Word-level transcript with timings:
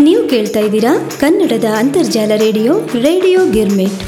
ನೀವು 0.00 0.28
ಕೇಳ್ತಾ 0.28 0.60
ಇದ್ದೀರಾ 0.60 1.10
ಕನ್ನಡದ 1.20 1.64
ಅಂತರ್ಜಾಲ 1.64 2.32
ರೇಡಿಯೋ 2.36 2.72
ರೇಡಿಯೋ 2.80 3.50
ಗಿರ್ಮಿಟ್. 3.50 4.00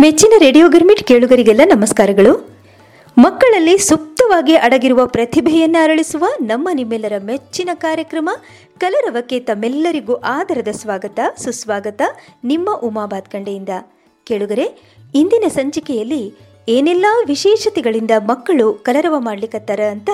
ಮೆಚ್ಚಿನ 0.00 0.32
ರೇಡಿಯೋ 0.38 0.68
ಗಿರ್ಮಿಟ್ 0.68 1.04
ಕೇಳುಗರಿಗೆಲ್ಲ 1.04 1.60
ನಮಸ್ಕಾರಗಳು. 1.64 2.48
ಮಕ್ಕಳಲ್ಲಿ 3.18 3.78
ಸುಪ್ತವಾಗಿ 3.78 4.54
ಅಡಗಿರುವ 4.54 5.06
ಪ್ರತಿಭೆಯನ್ನು 5.06 5.84
ಅರಳಿಸುವ 5.84 6.24
ನಮ್ಮ 6.40 6.68
ನಿಮ್ಮೆಲ್ಲರ 6.72 7.12
ಮೆಚ್ಚಿನ 7.24 7.70
ಕಾರ್ಯಕ್ರಮ 7.74 8.30
ಕಲರವಕ್ಕೆ 8.78 9.40
ತಮ್ಮೆಲ್ಲರಿಗೂ 9.40 10.14
ಆದರದ 10.14 10.68
ಸ್ವಾಗತ, 10.68 11.18
ಸುಸ್ವಾಗತ 11.38 12.02
ನಿಮ್ಮ 12.44 12.70
ಉಮಾ 12.82 13.06
ಬಾತ್ಕಂಡೆಯಿಂದ. 13.06 13.68
ಕೇಳುಗರೆ 14.24 14.66
ಇಂದಿನ 15.14 15.44
ಸಂಚಿಕೆಯಲ್ಲಿ 15.48 16.22
ಏನೆಲ್ಲ 16.68 17.06
ವಿಶೇಷತೆಗಳಿಂದ 17.26 18.10
ಮಕ್ಕಳು 18.28 18.66
ಕಲರವ 18.86 19.16
ಮಾಡ್ಲಿಕ್ಕತ್ತಾರ 19.18 19.80
ಅಂತ 19.90 20.10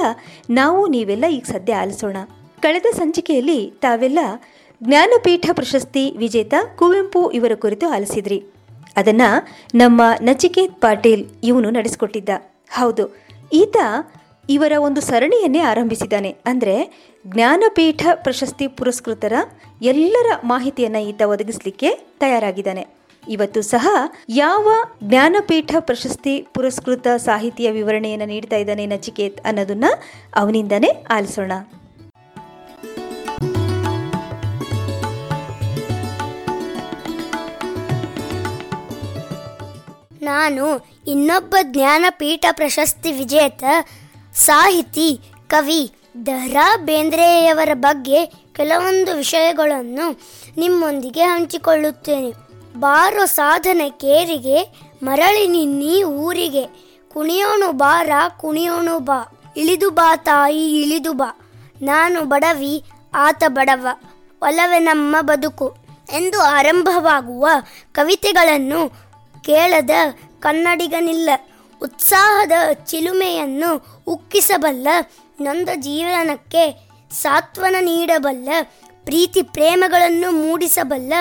ನಾವು 0.50 0.80
ನೀವೆಲ್ಲ 0.86 1.24
ಈಗ 1.30 1.44
ಸದ್ಯ 1.44 1.74
ಆಲಿಸೋಣ. 1.74 2.16
ಕಳೆದ 2.62 2.88
ಸಂಚಿಕೆಯಲ್ಲಿ 2.94 3.60
ತಾವೆಲ್ಲ 3.80 4.18
ಜ್ಞಾನಪೀಠ 4.80 5.46
ಪ್ರಶಸ್ತಿ 5.52 6.04
ವಿಜೇತ 6.16 6.54
ಕುವೆಂಪು 6.76 7.20
ಇವರ 7.30 7.52
ಕುರಿತು 7.54 7.86
ಆಲಿಸಿದ್ರಿ. 7.88 8.38
ಅದನ್ನ 8.96 9.22
ನಮ್ಮ 9.74 10.02
ನಚಿಕೇತ್ 10.22 10.80
ಪಾಟೀಲ್ 10.80 11.24
ಇವನು 11.44 11.70
ನಡೆಸಿಕೊಟ್ಟಿದ್ದ. 11.70 12.30
ಹೌದು, 12.70 13.04
ಈತ 13.52 13.76
ಇವರ 14.48 14.72
ಒಂದು 14.78 15.00
ಸರಣಿಯನ್ನೇ 15.00 15.58
ಆರಂಭಿಸಿದ್ದಾನೆ. 15.58 16.30
ಅಂದರೆ 16.46 16.76
ಜ್ಞಾನಪೀಠ 17.24 18.02
ಪ್ರಶಸ್ತಿ 18.14 18.68
ಪುರಸ್ಕೃತರ 18.68 19.34
ಎಲ್ಲರ 19.82 20.28
ಮಾಹಿತಿಯನ್ನು 20.44 21.00
ಈತ 21.08 21.22
ಒದಗಿಸಲಿಕ್ಕೆ 21.22 21.90
ತಯಾರಾಗಿದ್ದಾನೆ. 22.20 22.84
ಇವತ್ತು 23.28 23.62
ಸಹ 23.62 23.88
ಯಾವ 24.28 24.68
ಜ್ಞಾನಪೀಠ 25.04 25.74
ಪ್ರಶಸ್ತಿ 25.80 26.46
ಪುರಸ್ಕೃತ 26.54 27.06
ಸಾಹಿತಿಯ 27.16 27.70
ವಿವರಣೆಯನ್ನು 27.70 28.26
ನೀಡ್ತಾ 28.26 28.56
ಇದ್ದಾನೆ 28.56 28.86
ನಚಿಕೇತ್ 28.86 29.40
ಅನ್ನೋದನ್ನ 29.40 29.84
ಅವನಿಂದನೇ 30.34 31.04
ಆಲಿಸೋಣ. 31.10 31.52
ನಾನು 40.22 40.86
ಇನ್ನೊಬ್ಬ 41.06 41.54
ಜ್ಞಾನಪೀಠ 41.62 42.44
ಪ್ರಶಸ್ತಿ 42.52 43.12
ವಿಜೇತ 43.12 43.64
ಸಾಹಿತಿ, 44.34 45.20
ಕವಿ 45.48 45.92
ದರಾ 46.26 46.76
ಬೇಂದ್ರೆಯವರ 46.76 47.68
ಬಗ್ಗೆ 47.74 48.26
ಕೆಲವೊಂದು 48.26 49.16
ವಿಷಯಗಳನ್ನು 49.16 50.20
ನಿಮ್ಮೊಂದಿಗೆ 50.56 51.22
ಹಂಚಿಕೊಳ್ಳುತ್ತೇನೆ. 51.22 52.45
ಬಾರೋ 52.80 53.24
ಸಾಧನೆ 53.24 53.90
ಕೇರಿಗೆ, 53.90 54.58
ಮರಳಿ 55.02 55.46
ನಿನ್ನಿ 55.46 56.02
ಊರಿಗೆ. 56.02 56.64
ಕುಣಿಯೋಣು 57.12 57.72
ಬಾರ, 57.72 58.10
ಕುಣಿಯೋಣು 58.36 58.98
ಬಾ. 58.98 59.20
ಇಳಿದು 59.56 59.90
ಬಾ 59.90 60.16
ತಾಯಿ, 60.16 60.80
ಇಳಿದು 60.82 61.12
ಬಾ. 61.12 61.30
ನಾನು 61.82 62.24
ಬಡವಿ, 62.24 62.84
ಆತ 63.14 63.42
ಬಡವ. 63.48 63.86
ಒಲವೆ 64.42 64.78
ನಮ್ಮ 64.78 65.16
ಬದುಕು. 65.20 65.68
ಎಂದು 66.12 66.40
ಆರಂಭವಾಗುವ 66.40 67.46
ಕವಿತೆಗಳನ್ನು 67.92 68.88
ಕೇಳದ 69.44 69.90
ಕನ್ನಡಿಗನಿಲ್ಲ. 70.40 71.30
ಉತ್ಸಾಹದ 71.82 72.52
ಚಿಲುಮೆಯನ್ನು 72.72 73.70
ಉಕ್ಕಿಸಬಲ್ಲ, 74.06 74.88
ನೊಂದ 75.40 75.68
ಜೀವನಕ್ಕೆ 75.74 76.64
ಸಾತ್ವನ 77.12 77.76
ನೀಡಬಲ್ಲ, 77.80 78.48
ಪ್ರೀತಿ 79.04 79.42
ಪ್ರೇಮಗಳನ್ನು 79.42 80.30
ಮೂಡಿಸಬಲ್ಲ 80.30 81.12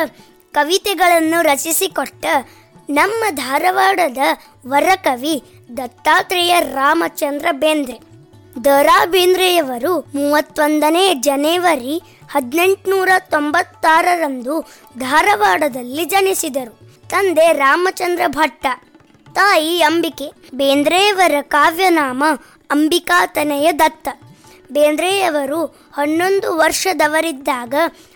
ಕವಿತೆಗಳನ್ನು 0.56 1.42
ರಚಿಸಿಕೊಟ್ಟ 1.42 2.26
ನಮ್ಮ 2.90 3.24
ಧಾರವಾಡದ 3.30 4.18
ವರಕವಿ 4.68 5.44
ದತ್ತಾತ್ರೇಯ 5.78 6.60
ರಾಮಚಂದ್ರ 6.60 7.46
ಬೇಂದ್ರೆ. 7.52 8.00
ದರಾ 8.64 9.06
ಬೇಂದ್ರೆಯವರು 9.06 10.00
ಮೂವತ್ತೊಂದನೇ 10.00 11.14
ಜನವರಿ 11.14 12.02
ಹದಿನೆಂಟುನೂರ 12.32 13.10
ತೊಂಬತ್ತಾರರಂದು 13.20 14.62
ಧಾರವಾಡದಲ್ಲಿ 15.00 16.06
ಜನಿಸಿದರು. 16.06 16.80
ತಂದೆ 17.10 17.54
ರಾಮಚಂದ್ರ 17.54 18.22
ಭಟ್ಟ, 18.28 18.66
ತಾಯಿ 19.34 19.82
ಅಂಬಿಕೆ, 19.82 20.32
ಬೇಂದ್ರೆಯವರ 20.54 21.34
ಕಾವ್ಯನಾಮ 21.42 22.24
ಅಂಬಿಕಾತನಯ 22.72 23.72
ದತ್ತ. 23.72 24.08
ಬೇಂದ್ರೆಯವರು 24.72 25.66
ಹನ್ನೊಂದು 25.94 26.58
ವರ್ಷದವರಿದ್ದಾಗ 26.58 27.74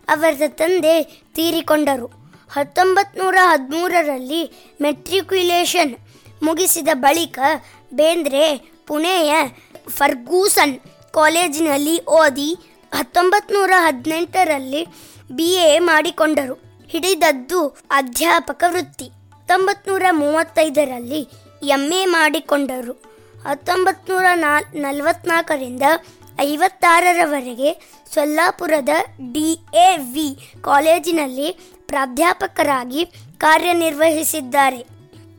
ಅವರ 0.09 0.41
ತಂದೆ 0.47 1.03
ತೀರಿಕೊಂಡರು. 1.35 2.19
ಹತ್ತೊಂಬತ್ತು 2.52 3.24
ನೂರ 3.24 3.38
ಹದಿಮೂರರಲ್ಲಿ 3.42 4.72
ಮೆಟ್ರಿಕ್ಯುಲೇಷನ್ 4.82 5.96
ಮುಗಿಸಿದ 6.44 6.88
ಬಳಿಕ 6.94 7.40
ಬೇಂದ್ರೆ 7.94 8.58
ಪುಣೆಯ 8.88 9.36
ಫರ್ಗೂಸನ್ 9.88 10.80
ಕಾಲೇಜಿನಲ್ಲಿ 11.12 12.06
ಓದಿ 12.06 12.56
ಹತ್ತೊಂಬತ್ತು 12.94 13.54
ನೂರ 13.54 13.72
ಹದಿನೆಂಟರಲ್ಲಿ 13.76 14.86
ಬಿ 15.32 15.44
ಎ 15.44 15.80
ಮಾಡಿಕೊಂಡರು. 15.80 16.54
ಹಿಡಿದದ್ದು 16.88 17.68
ಅಧ್ಯಾಪಕ 17.92 18.64
ವೃತ್ತಿ. 18.68 19.06
ಹತ್ತೊಂಬತ್ತು 19.06 19.92
ನೂರ 19.92 20.04
ಮೂವತ್ತೈದರಲ್ಲಿ 20.12 21.30
ಎಂ 21.64 21.94
ಎ 21.94 22.06
ಮಾಡಿಕೊಂಡರು. 22.06 22.94
ಹತ್ತೊಂಬತ್ತು 23.48 24.14
ನೂರ 24.14 24.26
ನಾಲ್ 24.36 24.66
ನಲವತ್ನಾಲ್ಕರಿಂದ 24.76 25.82
ಐವತ್ತಾರರವರೆಗೆ 26.40 27.72
ಸೊಲ್ಲಾಪುರದ 28.14 28.90
ಡಿ 29.34 29.52
ಎ 29.76 29.98
ವಿ 29.98 30.54
ಕಾಲೇಜಿನಲ್ಲಿ 30.62 31.52
ಪ್ರಾಧ್ಯಾಪಕರಾಗಿ 31.88 33.06
ಕಾರ್ಯನಿರ್ವಹಿಸಿದ್ದಾರೆ. 33.38 34.86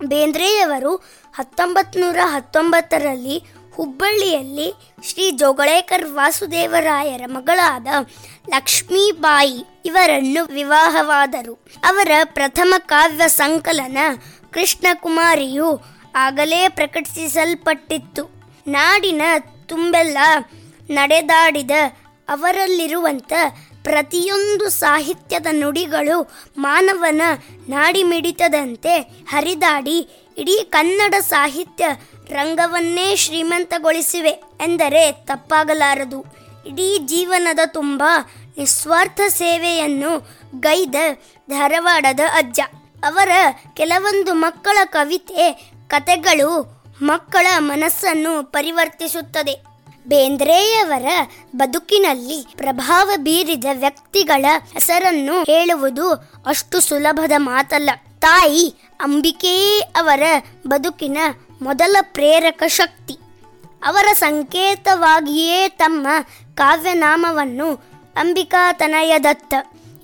ಬೇಂದ್ರೆಯವರು 0.07 0.97
ಹತ್ತೊಂಬತ್ತು 1.35 2.01
ನೂರ 2.01 2.19
ಹತ್ತೊಂಬತ್ತರಲ್ಲಿ 2.25 3.43
ಹುಬ್ಬಳ್ಳಿಯಲ್ಲಿ 3.75 4.75
ಶ್ರೀ 5.05 5.31
ಜೋಗಳೇಕರ್ 5.31 6.05
ವಾಸುದೇವರಾಯರ 6.05 7.23
ಮಗಳಾದ 7.27 7.87
ಲಕ್ಷ್ಮೀಬಾಯಿ 8.49 9.65
ಇವರನ್ನು 9.85 10.45
ವಿವಾಹವಾದರು. 10.45 11.65
ಅವರ 11.85 12.11
ಪ್ರಥಮ 12.25 12.75
ಕಾವ್ಯ 12.79 13.29
ಸಂಕಲನ 13.29 13.99
ಕೃಷ್ಣಕುಮಾರಿಯು 14.51 15.81
ಆಗಲೇ 16.17 16.69
ಪ್ರಕಟಿಸಲ್ಪಟ್ಟಿತ್ತು. 16.69 18.25
ನಾಡಿನ 18.67 19.23
ತುಂಬೆಲ್ಲ 19.67 20.19
ನಡೆದಾಡಿದ 20.91 21.71
ಅವರಲ್ಲಿರುವಂಥ 22.29 23.33
ಪ್ರತಿಯೊಂದು 23.83 24.69
ಸಾಹಿತ್ಯದ 24.69 25.47
ನುಡಿಗಳು 25.51 26.17
ಮಾನವನ 26.59 27.23
ನಾಡಿಮಿಡಿತದಂತೆ 27.69 28.99
ಹರಿದಾಡಿ 29.29 29.99
ಇಡೀ 30.39 30.65
ಕನ್ನಡ 30.71 31.15
ಸಾಹಿತ್ಯ 31.21 31.87
ರಂಗವನ್ನೇ 32.31 33.17
ಶ್ರೀಮಂತಗೊಳಿಸಿವೆ 33.17 34.31
ಎಂದರೆ 34.61 35.13
ತಪ್ಪಾಗಲಾರದು. 35.13 36.21
ಇಡೀ 36.67 36.99
ಜೀವನದ 37.07 37.59
ತುಂಬ 37.67 38.03
ನಿಸ್ವಾರ್ಥ 38.59 39.21
ಸೇವೆಯನ್ನು 39.29 40.13
ಗೈದ 40.61 40.95
ಧಾರವಾಡದ 41.51 42.21
ಅಜ್ಜ. 42.33 42.61
ಅವರ 43.05 43.29
ಕೆಲವೊಂದು 43.77 44.35
ಮಕ್ಕಳ 44.35 44.79
ಕವಿತೆ, 44.85 45.73
ಕತೆಗಳು 45.89 46.51
ಮಕ್ಕಳ 47.03 47.47
ಮನಸ್ಸನ್ನು 47.59 48.53
ಪರಿವರ್ತಿಸುತ್ತದೆ. 48.53 49.55
ಬೇಂದ್ರೆಯವರ 50.07 51.05
ಬದುಕಿನಲ್ಲಿ 51.57 52.47
ಪ್ರಭಾವ 52.57 53.11
ಬೀರಿದ 53.17 53.65
ವ್ಯಕ್ತಿಗಳ 53.73 54.45
ಹೆಸರನ್ನು 54.73 55.43
ಹೇಳುವುದು 55.43 56.13
ಅಷ್ಟು 56.47 56.81
ಸುಲಭದ 56.81 57.33
ಮಾತಲ್ಲ. 57.37 57.91
ತಾಯಿ 58.21 58.75
ಅಂಬಿಕೆಯೇ 59.01 59.81
ಅವರ 59.81 60.23
ಬದುಕಿನ 60.67 61.19
ಮೊದಲ 61.63 61.97
ಪ್ರೇರಕ 62.03 62.63
ಶಕ್ತಿ. 62.67 63.19
ಅವರ 63.85 64.07
ಸಂಕೇತವಾಗಿಯೇ 64.13 65.69
ತಮ್ಮ 65.69 66.07
ಕಾವ್ಯನಾಮವನ್ನು 66.55 67.75
ಅಂಬಿಕಾ 68.17 68.73
ತನಯದತ್ತ 68.73 69.55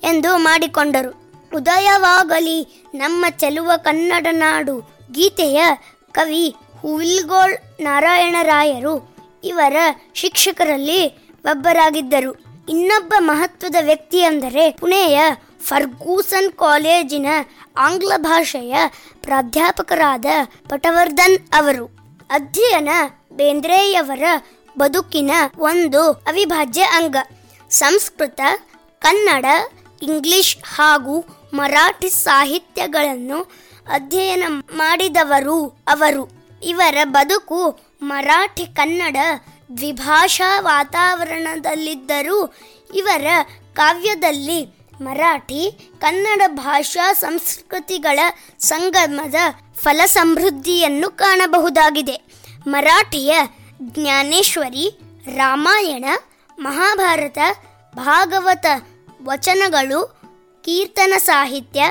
ಎಂದು 0.03 0.37
ಮಾಡಿಕೊಂಡರು. 0.37 1.31
ಉದಯವಾಗಲಿ 1.55 2.83
ನಮ್ಮ 2.95 3.25
ಚೆಲುವ 3.29 3.71
ಕನ್ನಡ 3.77 4.27
ನಾಡು. 4.31 5.07
ಗೀತೆಯ 5.11 5.65
ಕವಿ 6.11 6.55
ಹುವಿಲ್ಗೋಳ್ 6.81 7.81
ನಾರಾಯಣರಾಯರು 7.81 9.16
ಇವರ 9.47 9.75
ಶಿಕ್ಷಕರಲ್ಲಿ 10.13 11.31
ಒಬ್ಬರಾಗಿದ್ದರು. 11.33 12.47
ಇನ್ನೊಬ್ಬ 12.69 13.13
ಮಹತ್ವದ 13.19 13.75
ವ್ಯಕ್ತಿ 13.85 14.17
ಎಂದರೆ 14.17 14.71
ಪುಣೆಯ 14.71 15.21
ಫರ್ಗೂಸನ್ 15.61 16.51
ಕಾಲೇಜಿನ 16.51 17.25
ಆಂಗ್ಲ 17.77 18.13
ಭಾಷೆಯ 18.17 18.75
ಪ್ರಾಧ್ಯಾಪಕರಾದ 19.21 20.25
ಪಟವರ್ಧನ್ 20.69 21.37
ಅವರು. 21.53 21.85
ಅಧ್ಯಯನ 22.29 22.89
ಬೇಂದ್ರೆಯವರ 23.33 24.23
ಬದುಕಿನ 24.79 25.31
ಒಂದು 25.57 26.11
ಅವಿಭಾಜ್ಯ 26.11 26.81
ಅಂಗ. 26.83 27.15
ಸಂಸ್ಕೃತ, 27.69 28.41
ಕನ್ನಡ, 28.99 29.45
ಇಂಗ್ಲಿಷ್ 30.01 30.57
ಹಾಗೂ 30.75 31.25
ಮರಾಠಿ 31.53 32.09
ಸಾಹಿತ್ಯಗಳನ್ನು 32.09 33.41
ಅಧ್ಯಯನ 33.91 34.43
ಮಾಡಿದವರು 34.73 35.65
ಅವರು. 35.67 36.31
ಇವರ 36.63 36.97
ಬದುಕು 37.03 37.86
ಮರಾಠಿ 38.01 38.65
ಕನ್ನಡ 38.65 39.17
ದ್ವಿಭಾಷಾ 39.77 40.59
ವಾತಾವರಣದಲ್ಲಿದ್ದರೂ 40.59 42.53
ಇವರ 42.95 43.27
ಕಾವ್ಯದಲ್ಲಿ 43.73 44.65
ಮರಾಠಿ 45.01 45.91
ಕನ್ನಡ 45.99 46.41
ಭಾಷಾ 46.47 47.13
ಸಂಸ್ಕೃತಿಗಳ 47.13 48.19
ಸಂಗಮದ 48.59 49.35
ಫಲಸಮೃದ್ಧಿಯನ್ನು 49.75 51.09
ಕಾಣಬಹುದಾಗಿದೆ. 51.09 52.27
ಮರಾಠಿಯ 52.67 53.35
ಜ್ಞಾನೇಶ್ವರಿ, 53.81 54.99
ರಾಮಾಯಣ, 55.35 56.05
ಮಹಾಭಾರತ, 56.59 57.37
ಭಾಗವತ 57.95 58.65
ವಚನಗಳು, 59.23 60.19
ಕೀರ್ತನ 60.63 61.13
ಸಾಹಿತ್ಯ, 61.17 61.83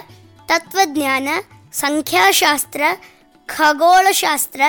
ತತ್ವಜ್ಞಾನ, 0.46 1.28
ಸಂಖ್ಯಾಶಾಸ್ತ್ರ, 1.72 2.82
ಖಗೋಳಶಾಸ್ತ್ರ 3.46 4.60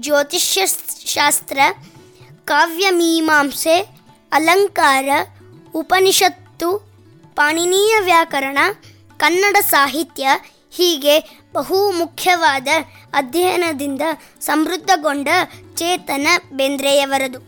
ಜ್ಯೋತಿಷ್ಯಶಾಸ್ತ್ರ 0.00 1.58
ಕಾವ್ಯಮೀಮಾಂಸೆ 2.44 3.88
ಅಲಂಕಾರ, 4.32 5.08
ಉಪನಿಷತ್ತು, 5.74 6.78
ಪಾಣಿನೀಯ 7.34 7.96
ವ್ಯಾಕರಣ, 8.00 8.58
ಕನ್ನಡ 9.16 9.56
ಸಾಹಿತ್ಯ 9.56 10.28
ಹೀಗೆ 10.70 11.40
ಬಹು 11.52 11.92
ಮುಖ್ಯವಾದ 11.92 12.68
ಅಧ್ಯಯನದಿಂದ 13.14 14.02
ಸಮೃದ್ಧಗೊಂಡ 14.40 15.28
ಚೇತನ 15.74 16.26
ಬೇಂದ್ರೆಯವರದು. 16.52 17.38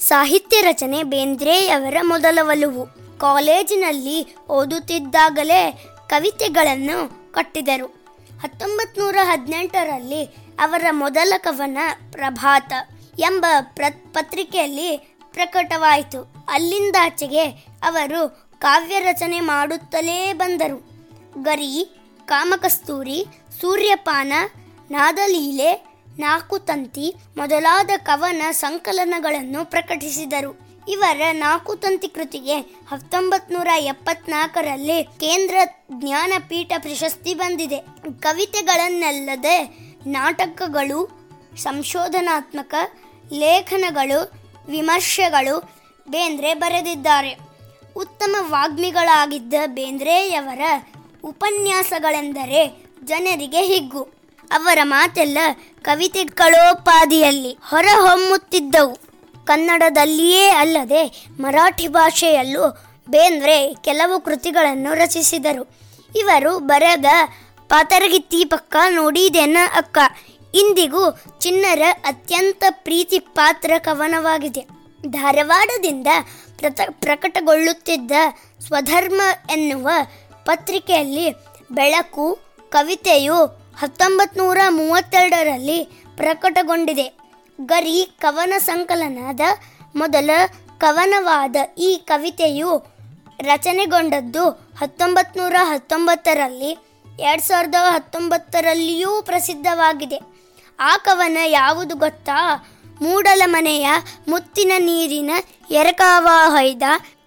ಸಾಹಿತ್ಯ 0.00 0.60
ರಚನೆ 0.60 1.02
ಬೇಂದ್ರೆಯವರ 1.02 1.96
ಮೊದಲ 2.02 2.38
ಒಲುವು. 2.42 2.86
ಕಾಲೇಜಿನಲ್ಲಿ 3.18 4.36
ಓದುತ್ತಿದ್ದಾಗಲೇ 4.36 5.84
ಕವಿತೆಗಳನ್ನು 6.08 7.32
ಕಟ್ಟಿದರು. 7.32 7.95
ಹತ್ತೊಂಬತ್ತು 8.42 9.00
ನೂರ 9.00 9.16
ಹದಿನೆಂಟರಲ್ಲಿ 9.22 10.24
ಅವರ 10.60 10.84
ಮೊದಲ 10.90 11.32
ಕವನ 11.38 11.78
ಪ್ರಭಾತ 12.12 12.72
ಎಂಬ 13.18 13.46
ಪ್ರ, 13.60 13.84
ಪತ್ರಿಕೆಯಲ್ಲಿ 14.12 14.96
ಪ್ರಕಟವಾಯಿತು. 15.32 16.46
ಅಲ್ಲಿಂದಾಚೆಗೆ 16.48 17.44
ಅವರು 17.82 18.50
ಕಾವ್ಯ 18.58 18.98
ರಚನೆ 18.98 19.40
ಮಾಡುತ್ತಲೇ 19.40 20.32
ಬಂದರು. 20.32 20.96
ಗರಿ, 21.42 22.00
ಕಾಮಕಸ್ತೂರಿ, 22.26 23.26
ಸೂರ್ಯಪಾನ, 23.60 24.32
ನಾದಲೀಲೆ 24.90 25.86
ನಾಕು 26.18 26.58
ತಂತಿ 26.58 27.14
ಮೊದಲಾದ 27.36 27.90
ಕವನ 27.96 28.42
ಸಂಕಲನಗಳನ್ನು 28.50 29.64
ಪ್ರಕಟಿಸಿದರು. 29.64 30.65
ಇವರ 30.88 31.22
ನಾಲ್ಕು 31.32 31.76
ತಂತಿ 31.76 32.08
ಕೃತಿಗೆ 32.08 32.60
ಹತ್ತೊಂಬತ್ 32.60 33.52
ನೂರ 33.52 33.68
ಎಪ್ಪತ್ನಾಲ್ಕರಲ್ಲಿ 33.78 35.04
ಕೇಂದ್ರ 35.04 35.56
ಜ್ಞಾನಪೀಠ 35.92 36.72
ಪ್ರಶಸ್ತಿ 36.78 37.34
ಬಂದಿದೆ. 37.34 37.76
ಕವಿತೆಗಳನ್ನಲ್ಲದೆ 38.20 39.78
ನಾಟಕಗಳು, 40.06 41.08
ಸಂಶೋಧನಾತ್ಮಕ 41.56 42.74
ಲೇಖನಗಳು, 43.32 44.32
ವಿಮರ್ಶೆಗಳು 44.68 45.60
ಬೇಂದ್ರೆ 46.10 46.54
ಬರೆದಿದ್ದಾರೆ. 46.54 47.38
ಉತ್ತಮ 47.96 48.36
ವಾಗ್ಮಿಗಳಾಗಿದ್ದ 48.40 49.54
ಬೇಂದ್ರೆಯವರ 49.66 50.60
ಉಪನ್ಯಾಸಗಳೆಂದರೆ 51.24 52.84
ಜನರಿಗೆ 53.04 53.62
ಹಿಗ್ಗು. 53.62 54.08
ಅವರ 54.50 54.78
ಮಾತೆಲ್ಲ 54.82 55.38
ಕವಿತೆಗಳೋಪಾದಿಯಲ್ಲಿ 55.82 57.58
ಹೊರಹೊಮ್ಮುತ್ತಿದ್ದವು. 57.62 59.05
ಕನ್ನಡದಲ್ಲಿಯೇ 59.46 60.48
ಅಲ್ಲದೆ 60.48 61.26
ಮರಾಠಿ 61.40 61.88
ಭಾಷೆಯಲ್ಲೂ 61.88 62.68
ಬೇಂದ್ರೆ 63.10 63.74
ಕೆಲವು 63.74 64.20
ಕೃತಿಗಳನ್ನು 64.20 64.94
ರಚಿಸಿದರು. 64.94 65.64
ಇವರು 66.16 66.58
ಬರೆದ 66.58 67.04
ಪಾತರಗಿತ್ತಿ 67.68 68.44
ಪಕ್ಕ 68.44 68.76
ನೋಡಿದೆನ 68.90 69.56
ಅಕ್ಕ. 69.76 69.98
ಇಂದಿಗೂ 70.54 71.10
ಚಿನ್ನರ 71.40 71.82
ಅತ್ಯಂತ 72.04 72.64
ಪ್ರೀತಿ 72.70 73.18
ಪಾತ್ರ 73.18 73.72
ಕವನವಾಗಿದೆ. 73.78 74.60
ಧಾರವಾಡದಿಂದ 75.06 76.06
ಪ್ರತ, 76.58 76.80
ಪ್ರಕಟಗೊಳ್ಳುತ್ತಿದ್ದ 76.90 78.12
ಸ್ವಧರ್ಮ 78.66 79.20
ಎನ್ನುವ 79.52 79.88
ಪತ್ರಿಕೆಯಲ್ಲಿ 80.44 81.30
ಬೆಳಕು, 81.72 82.38
ಕವಿತೆಯು 82.68 83.44
ಹತ್ತೊಂಬತ್ತು 83.78 84.40
ನೂರ 84.40 84.58
ಮೂವತ್ತೆರಡರಲ್ಲಿ 84.68 85.84
ಪ್ರಕಟಗೊಂಡಿದೆ. 86.16 87.25
ಗರಿ 87.60 88.10
ಕವನ 88.18 88.54
ಸಂಕಲನದ 88.58 89.40
ಮೊದಲ 89.96 90.30
ಕವನವಾದ 90.78 91.56
ಈ 91.78 91.96
ಕವಿತೆಯು 91.96 92.86
ರಚನೆಗೊಂಡದ್ದು 93.40 94.48
ಹತ್ತೊಂಬತ್ತು 94.50 95.40
ನೂರ 95.40 95.56
ಹತ್ತೊಂಬತ್ತರಲ್ಲಿ, 95.62 96.78
ಎರಡು 97.20 97.48
ಸಾವಿರದ 97.48 97.74
ಹತ್ತೊಂಬತ್ತರಲ್ಲಿಯೂ 97.80 99.22
ಪ್ರಸಿದ್ಧವಾಗಿದೆ. 99.22 100.20
ಆ 100.80 100.96
ಕವನ 100.96 101.38
ಯಾವುದು 101.46 101.96
ಗೊತ್ತಾ? 101.96 102.68
ಮೂಡಲ 103.02 103.42
ಮನೆಯ 103.46 103.90
ಮುತ್ತಿನ 104.28 104.72
ನೀರಿನ 104.78 105.30
ಎರಕಾವ 105.70 106.28
ಹೊಯ್ದ, 106.48 106.82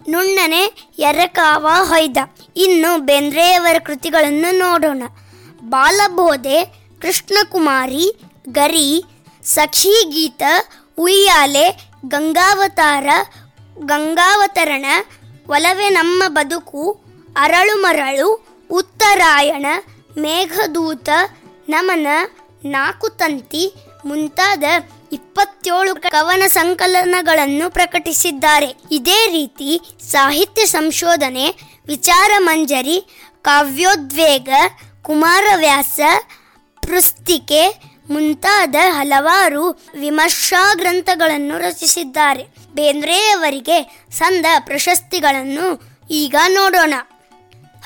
ನುಣ್ಣನೆ 0.08 0.92
ಎರಕಾವ 0.98 1.66
ಹೊಯ್ದ. 1.82 2.16
ಇನ್ನು 2.56 2.98
ಬೆಂದ್ರೆಯವರ 2.98 3.76
ಕೃತಿಗಳನ್ನು 3.84 4.58
ನೋಡೋಣ. 4.58 5.02
ಬಾಲಬೋಧೆ, 5.64 6.64
ಕೃಷ್ಣಕುಮಾರಿ, 7.02 8.20
ಗರಿ 8.48 9.04
ಸಖಿ 9.44 10.10
ಗೀತ, 10.10 10.42
ಉಯ್ಯಾಲೆ, 10.98 11.90
ಗಂಗಾವತಾರ, 12.08 13.06
ಗಂಗಾವತರಣ, 13.78 14.84
ಒಲವೆ 15.48 15.88
ನಮ್ಮ 15.88 16.22
ಬದುಕು, 16.28 17.04
ಅರಳು 17.36 17.82
ಮರಳು, 17.82 18.46
ಉತ್ತರಾಯಣ, 18.70 19.66
ಮೇಘದೂತ, 20.18 21.08
ನಮನ, 21.68 22.06
ನಾಕು 22.64 23.08
ತಂತಿ 23.08 23.74
ಮುಂತಾದ 24.04 24.64
ಇಪ್ಪತ್ತೇಳು 25.12 25.94
ಕವನ 25.94 26.42
ಸಂಕಲನಗಳನ್ನು 26.46 27.70
ಪ್ರಕಟಿಸಿದ್ದಾರೆ. 27.70 28.74
ಇದೇ 28.92 29.26
ರೀತಿ 29.26 29.80
ಸಾಹಿತ್ಯ 30.10 30.66
ಸಂಶೋಧನೆ, 30.66 31.46
ವಿಚಾರ 31.86 32.30
ಮಂಜರಿ, 32.38 33.26
ಕಾವ್ಯೋದ್ವೇಗ, 33.42 34.48
ಕುಮಾರವ್ಯಾಸ 35.02 36.00
ಪುಸ್ತಿಕೆ 36.86 37.89
ಮುಂತಾದ 38.10 38.76
ಹಲವಾರು 38.88 39.64
ವಿಮರ್ಶಾ 39.98 40.74
ಗ್ರಂಥಗಳನ್ನು 40.74 41.58
ರಚಿಸಿದ್ದಾರೆ. 41.58 42.44
ಬೇಂದ್ರೆಯವರಿಗೆ 42.74 43.78
ಸಂದ 44.12 44.46
ಪ್ರಶಸ್ತಿಗಳನ್ನು 44.58 45.66
ಈಗ 46.10 46.36
ನೋಡೋಣ. 46.48 46.94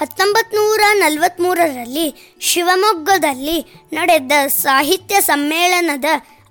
ಹತ್ತೊಂಬತ್ತು 0.01 0.57
ನೂರ 0.57 0.81
ನಲವತ್ತ್ಮೂರರಲ್ಲಿ 0.93 2.37
ಶಿವಮೊಗ್ಗದಲ್ಲಿ 2.41 3.59
ನಡೆದ 3.93 4.33
ಸಾಹಿತ್ಯ 4.47 5.21
ಸಮ್ಮೇಳನದ 5.21 6.05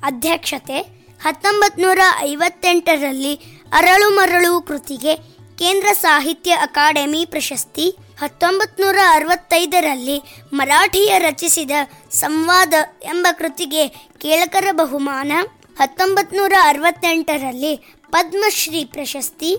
ಅಧ್ಯಕ್ಷತೆ 0.03 0.79
ಹತ್ತೊಂಬತ್ತು 1.23 1.81
ನೂರ 1.81 1.99
ಐವತ್ತೆಂಟರಲ್ಲಿ 2.19 3.33
ಅರಳು 3.73 4.09
ಮರಳು 4.09 4.61
ಕೃತಿಗೆ 4.61 5.15
ಕೇಂದ್ರ 5.59 5.87
ಸಾಹಿತ್ಯ 5.93 6.51
ಅಕಾಡೆಮಿ 6.51 7.25
ಪ್ರಶಸ್ತಿ 7.25 7.85
ಹತ್ತೊಂಬತ್ತು 8.23 8.83
ನೂರ 8.83 8.97
ಅರವತ್ತೈದರಲ್ಲಿ 9.09 10.21
ಮರಾಠಿಯ 10.53 11.19
ರಚಿಸಿದ 11.19 11.71
ಸಂವಾದ 12.11 12.73
ಎಂಬ 13.03 13.27
ಕೃತಿಗೆ 13.31 13.87
ಕೇಳಕರ 14.17 14.67
ಬಹುಮಾನ. 14.71 15.31
ಹತ್ತೊಂಬತ್ತು 15.79 16.37
ನೂರ 16.37 16.53
ಅರವತ್ತೆಂಟರಲ್ಲಿ 16.63 17.77
ಪದ್ಮಶ್ರೀ 18.11 18.85
ಪ್ರಶಸ್ತಿ. 18.85 19.55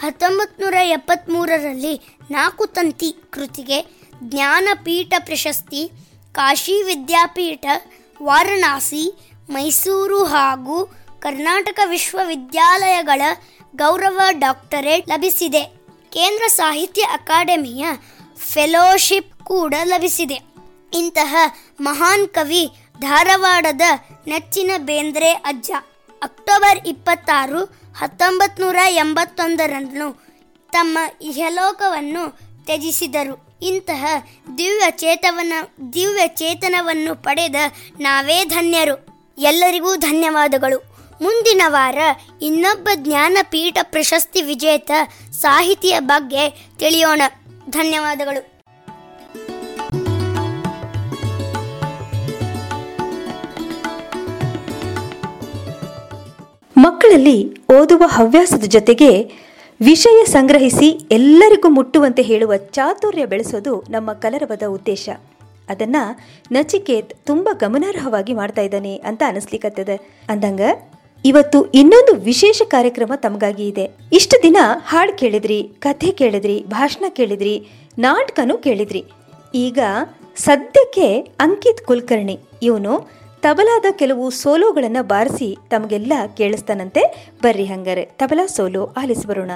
ಹತ್ತೊಂಬತ್ತು 0.00 0.64
ನೂರ 0.64 0.74
ಎಪ್ಪತ್ತ್ಮೂರರಲ್ಲಿ 0.74 2.00
ನಾಲ್ಕು 2.30 2.66
ತಂತಿ 2.66 3.14
ಕೃತಿಗೆ 3.30 3.82
ಜ್ಞಾನಪೀಠ 4.22 5.14
ಪ್ರಶಸ್ತಿ. 5.18 5.90
ಕಾಶಿ 6.32 6.82
ವಿದ್ಯಾಪೀಠ, 6.82 7.66
ವಾರಣಾಸಿ, 8.22 9.32
ಮೈಸೂರು 9.50 10.24
ಹಾಗೂ 10.24 10.84
ಕರ್ನಾಟಕ 11.20 11.80
ವಿಶ್ವವಿದ್ಯಾಲಯಗಳ 11.84 13.22
ಗೌರವ 13.76 14.20
ಡಾಕ್ಟರೇಟ್ 14.30 15.08
ಲಭಿಸಿದೆ. 15.08 15.77
ಕೇಂದ್ರ 16.10 16.44
ಸಾಹಿತ್ಯ 16.48 17.02
ಅಕಾಡೆಮಿಯ 17.02 17.86
ಫೆಲೋಶಿಪ್ 18.36 19.44
ಕೂಡ 19.44 19.74
ಲಭಿಸಿದೆ. 19.84 20.40
ಇಂತಹ 20.94 21.36
ಮಹಾನ್ 21.80 22.28
ಕವಿ 22.28 22.70
ಧಾರವಾಡದ 23.00 23.80
ನೆಚ್ಚಿನ 24.26 24.70
ಬೇಂದ್ರೆ 24.78 25.32
ಅಜ್ಜ. 25.32 25.70
ಅಕ್ಟೋಬರ್ 26.22 26.78
ಇಪ್ಪತ್ತಾರು 26.86 27.64
ಹತ್ತೊಂಬತ್ತು 27.96 28.62
ನೂರ 28.62 28.76
ತಮ್ಮ 30.72 30.98
ಇಹಲೋಕವನ್ನು 31.22 32.38
ತ್ಯಜಿಸಿದರು. 32.64 33.58
ಇಂತಹ 33.62 34.04
ದಿವ್ಯ 34.58 34.90
ಚೇತವನ, 34.90 35.52
ದಿವ್ಯ 35.92 36.28
ಚೇತನವನ್ನು 36.28 37.22
ಪಡೆದ 37.22 37.54
ನಾವೇ 38.00 38.44
ಧನ್ಯರು. 38.44 39.06
ಎಲ್ಲರಿಗೂ 39.38 39.96
ಧನ್ಯವಾದಗಳು. 39.96 40.87
ಮುಂದಿನ 41.20 41.62
ವಾರ 41.66 41.98
ಇನ್ನೊಬ್ಬ 42.42 42.88
ಜ್ಞಾನಪೀಠ 42.94 43.78
ಪ್ರಶಸ್ತಿ 43.82 44.42
ವಿಜೇತ 44.42 44.90
ಸಾಹಿತಿಯ 45.30 46.00
ಬಗ್ಗೆ 46.00 46.50
ತಿಳಿಯೋಣ. 46.78 47.22
ಧನ್ಯವಾದಗಳು. 47.70 48.58
ಮಕ್ಕಳಲ್ಲಿ 56.76 57.64
ಓದುವ 57.80 58.02
ಹವ್ಯಾಸದ 58.06 58.64
ಜೊತೆಗೆ 58.64 59.24
ವಿಷಯ 59.80 60.24
ಸಂಗ್ರಹಿಸಿ 60.24 61.08
ಎಲ್ಲರಿಗೂ 61.10 61.68
ಮುಟ್ಟುವಂತೆ 61.68 62.22
ಹೇಳುವ 62.22 62.56
ಚಾತುರ್ಯ 62.56 63.26
ಬೆಳೆಸೋದು 63.26 63.84
ನಮ್ಮ 63.90 64.12
ಕಲರವದ 64.12 64.62
ಉದ್ದೇಶ. 64.68 65.08
ಅದನ್ನ 65.68 65.96
ನಚಿಕೇತ್ 66.52 67.14
ತುಂಬ 67.26 67.48
ಗಮನಾರ್ಹವಾಗಿ 67.52 68.34
ಮಾಡ್ತಾ 68.34 68.62
ಇದ್ದಾನೆ 68.62 68.96
ಅಂತ 68.96 69.22
ಅನಿಸ್ಲಿಕ್ಕತ್ತದ 69.26 69.88
ಅಂದಂಗ 70.28 70.60
ಇವತ್ತು 71.24 71.66
ಇನ್ನೊಂದು 71.66 72.14
ವಿಶೇಷ 72.14 72.62
ಕಾರ್ಯಕ್ರಮ 72.64 73.12
ತಮಗಾಗಿ 73.16 73.68
ಇದೆ. 73.68 73.90
ಇಷ್ಟು 74.12 74.42
ದಿನ 74.42 74.56
ಹಾಡು 74.86 75.18
ಕೇಳಿದ್ರಿ, 75.18 75.62
ಕಥೆ 75.78 76.10
ಕೇಳಿದ್ರಿ, 76.10 76.64
ಭಾಷಣ 76.68 77.04
ಕೇಳಿದ್ರಿ, 77.08 77.68
ನಾಟಕನೂ 77.98 78.58
ಕೇಳಿದ್ರಿ. 78.58 79.04
ಈಗ 79.54 79.78
ಸದ್ಯಕ್ಕೆ 80.36 81.18
ಅಂಕಿತ್ 81.18 81.84
ಕುಲಕರ್ಣಿ, 81.84 82.40
ಇವನು 82.62 83.08
ತಬಲಾದ 83.42 83.84
ಕೆಲವು 83.90 84.30
ಸೋಲೋಗಳನ್ನು 84.30 85.02
ಬಾರಿಸಿ 85.02 85.56
ತಮಗೆಲ್ಲ 85.70 86.12
ಕೇಳಿಸ್ತಾನಂತೆ. 86.36 87.32
ಬರ್ರಿ 87.42 87.64
ಹಂಗಾರೆ, 87.64 88.04
ತಬಲಾ 88.04 88.46
ಸೋಲೋ 88.46 88.88
ಆಲಿಸಿ 88.96 89.26
ಬರೋಣ. 89.26 89.50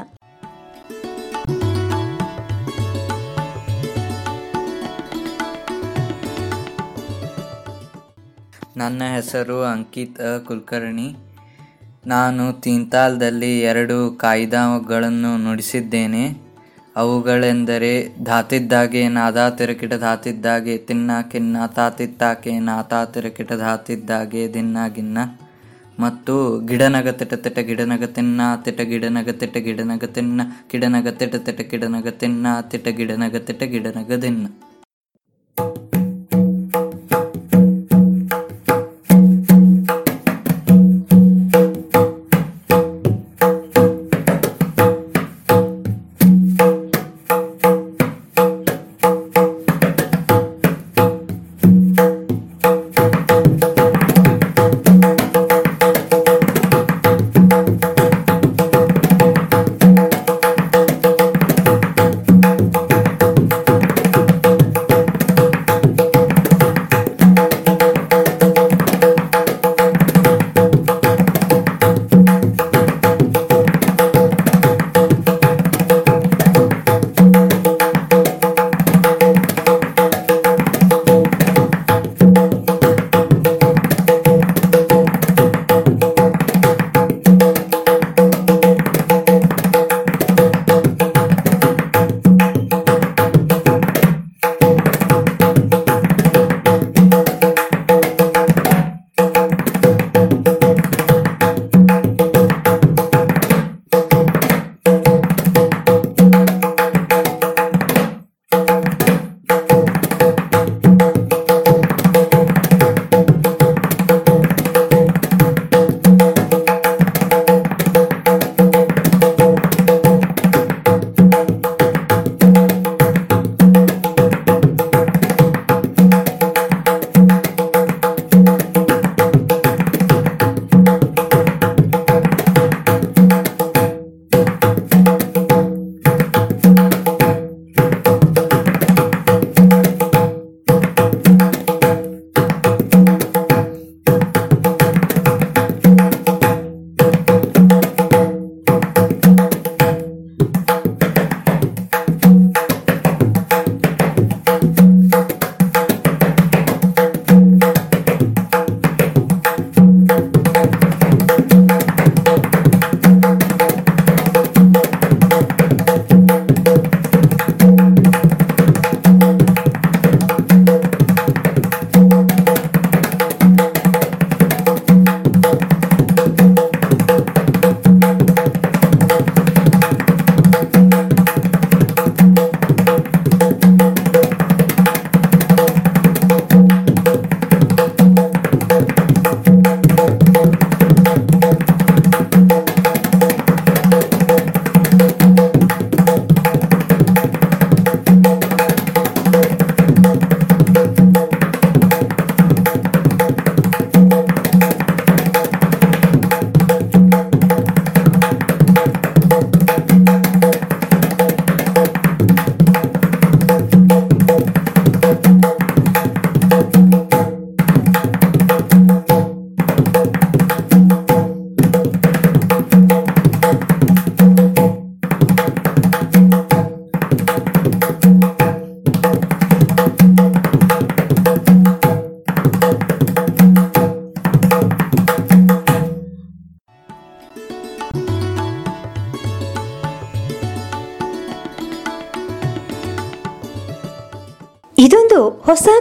ನನ್ನ 8.77 9.03
ಹೆಸರು 9.15 9.63
ಅಂಕಿತ್. 9.63 10.47
ಕುಲಕರ್ಣಿ. 10.47 11.32
ನಾನು 12.07 12.53
ತೀಂತಾಲ್ದಲ್ಲಿ 12.53 13.61
ಎರಡು 13.61 14.11
ಕಾಯ್ದಗಳನ್ನು 14.11 15.37
ನುಡಿಸಿದ್ದೇನೆ. 15.37 16.37
ಅವುಗಳೆಂದರೆ, 16.97 18.15
ಧಾತಿದ್ದಾಗೆ 18.23 19.09
ನಾದಾ, 19.09 19.51
ತಿರುಕಿಟ 19.51 19.95
ಧಾತಿದ್ದಾಗೆ 19.95 20.79
ತಿನ್ನ, 20.79 21.11
ಕಿನ್ನ, 21.31 21.67
ತಾತಿತ್ತಾಕೆ 21.67 22.59
ನಾತಾ, 22.59 23.05
ತಿರುಕಿಟ 23.05 23.53
ಧಾತಿದ್ದಾಗೆ 23.53 24.55
ದಿನ್ನ, 24.55 24.77
ಗಿನ್ನ. 24.89 25.19
ಮತ್ತು 26.01 26.61
ಗಿಡನಗ 26.61 27.09
ತಿಟ 27.09 27.35
ತಿಟ 27.35 27.59
ಗಿಡನಗ 27.59 28.05
ತಿನ್ನ, 28.05 28.41
ತಿಟ 28.65 28.81
ಗಿಡನಗ 28.81 29.31
ತಿಟ 29.31 29.57
ಗಿಡನಗ 29.57 30.05
ತಿನ್ನ 30.05 30.41
ಗಿಡನಗ 30.71 31.09
ತಿಟ 31.09 31.37
ತಿಟ 31.37 31.61
ಗಿಡನಗ 31.61 32.09
ತಿನ್ನ, 32.09 32.61
ತಿಟ 32.61 32.89
ಗಿಡನಗ 32.89 33.37
ತಿಟ 33.37 33.63
ಗಿಡನಗ 33.63 34.13
ದಿನ್ನ. 34.13 34.47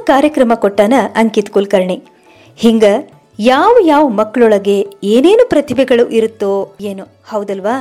ಕಾರ್ಯಕ್ರಮ 0.08 0.54
ಕೊಟ್ಟಾನ 0.56 0.94
ಅಂಕಿತ್ 1.16 1.50
ಕುಲಕರ್ಣಿ. 1.50 2.04
ಹಿಂಗ 2.58 2.86
ಯಾವ 3.40 3.74
ಯಾವ 3.86 4.08
ಮಕ್ಕಳೊಳಗೆ 4.08 4.78
ಏನೇನು 5.04 5.50
ಪ್ರತಿಭೆಗಳು 5.50 6.10
ಇರುತ್ತೋ 6.10 6.76
ಏನೋ 6.82 7.04
ಹೌದಲ್ವಾ? 7.26 7.76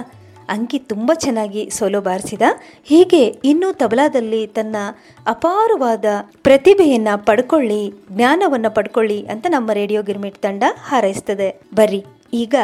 ಅಂಕಿ 0.48 0.78
ತುಂಬ 0.78 1.10
ಚೆನ್ನಾಗಿ 1.14 1.70
ಸೋಲೋ 1.70 2.00
ಬಾರಿಸಿದ. 2.00 2.42
ಹೀಗೆ 2.84 3.20
ಇನ್ನೂ 3.44 3.72
ತಬಲಾದಲ್ಲಿ 3.72 4.46
ತನ್ನ 4.46 4.76
ಅಪಾರವಾದ 5.26 6.04
ಪ್ರತಿಭೆಯನ್ನ 6.42 7.08
ಪಡ್ಕೊಳ್ಳಿ, 7.14 7.82
ಜ್ಞಾನವನ್ನ 8.10 8.68
ಪಡ್ಕೊಳ್ಳಿ 8.68 9.26
ಅಂತ 9.26 9.46
ನಮ್ಮ 9.48 9.70
ರೇಡಿಯೋ 9.72 10.02
ಗಿರ್ಮಿಟ್ 10.02 10.38
ತಂಡ 10.38 10.64
ಹಾರೈಸ್ತದೆ. 10.88 11.60
ಬರ್ರಿ, 11.74 12.04
ಈಗ 12.34 12.54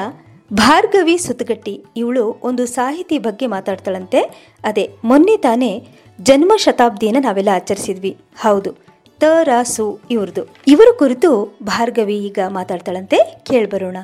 ಭಾರ್ಗವಿ 0.53 1.19
ಸುತ್ತಗಟ್ಟಿ 1.19 1.85
ಇವಳು 1.97 2.25
ಒಂದು 2.43 2.67
ಸಾಹಿತಿ 2.67 3.19
ಬಗ್ಗೆ 3.19 3.47
ಮಾತಾಡ್ತಾಳಂತೆ. 3.47 4.23
ಅದೇ 4.65 4.91
ಮೊನ್ನೆ 5.05 5.37
ತಾನೇ 5.37 5.87
ಜನ್ಮ 6.23 6.53
ಶತಾಬ್ದಿಯನ್ನು 6.57 7.21
ನಾವೆಲ್ಲ 7.21 7.49
ಆಚರಿಸಿದ್ವಿ. 7.55 8.17
ಹೌದು 8.41 8.86
ತ 9.21 9.25
ರಾ 9.43 9.63
ಸು 9.63 10.01
ಇವ್ರದು. 10.11 10.43
ಇವರ 10.67 10.89
ಕುರಿತು 10.99 11.59
ಭಾರ್ಗವಿ 11.63 12.17
ಈಗ 12.19 12.39
ಮಾತಾಡ್ತಾಳಂತೆ, 12.49 13.45
ಕೇಳ್ಬರೋಣ. 13.47 13.97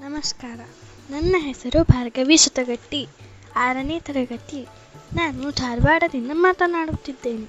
ನಮಸ್ಕಾರ. 0.00 0.60
ನನ್ನ 1.10 1.36
ಹೆಸರು 1.38 1.82
ಭಾರ್ಗವಿ 1.82 2.36
ಶತಗಟ್ಟಿ 2.36 3.08
ಆರನೇ 3.56 4.00
ತರಗತಿ. 4.00 4.66
ನಾನು 5.16 5.50
ಧಾರವಾಡದಿಂದ 5.50 6.30
ಮಾತನಾಡುತ್ತಿದ್ದೇನೆ. 6.34 7.46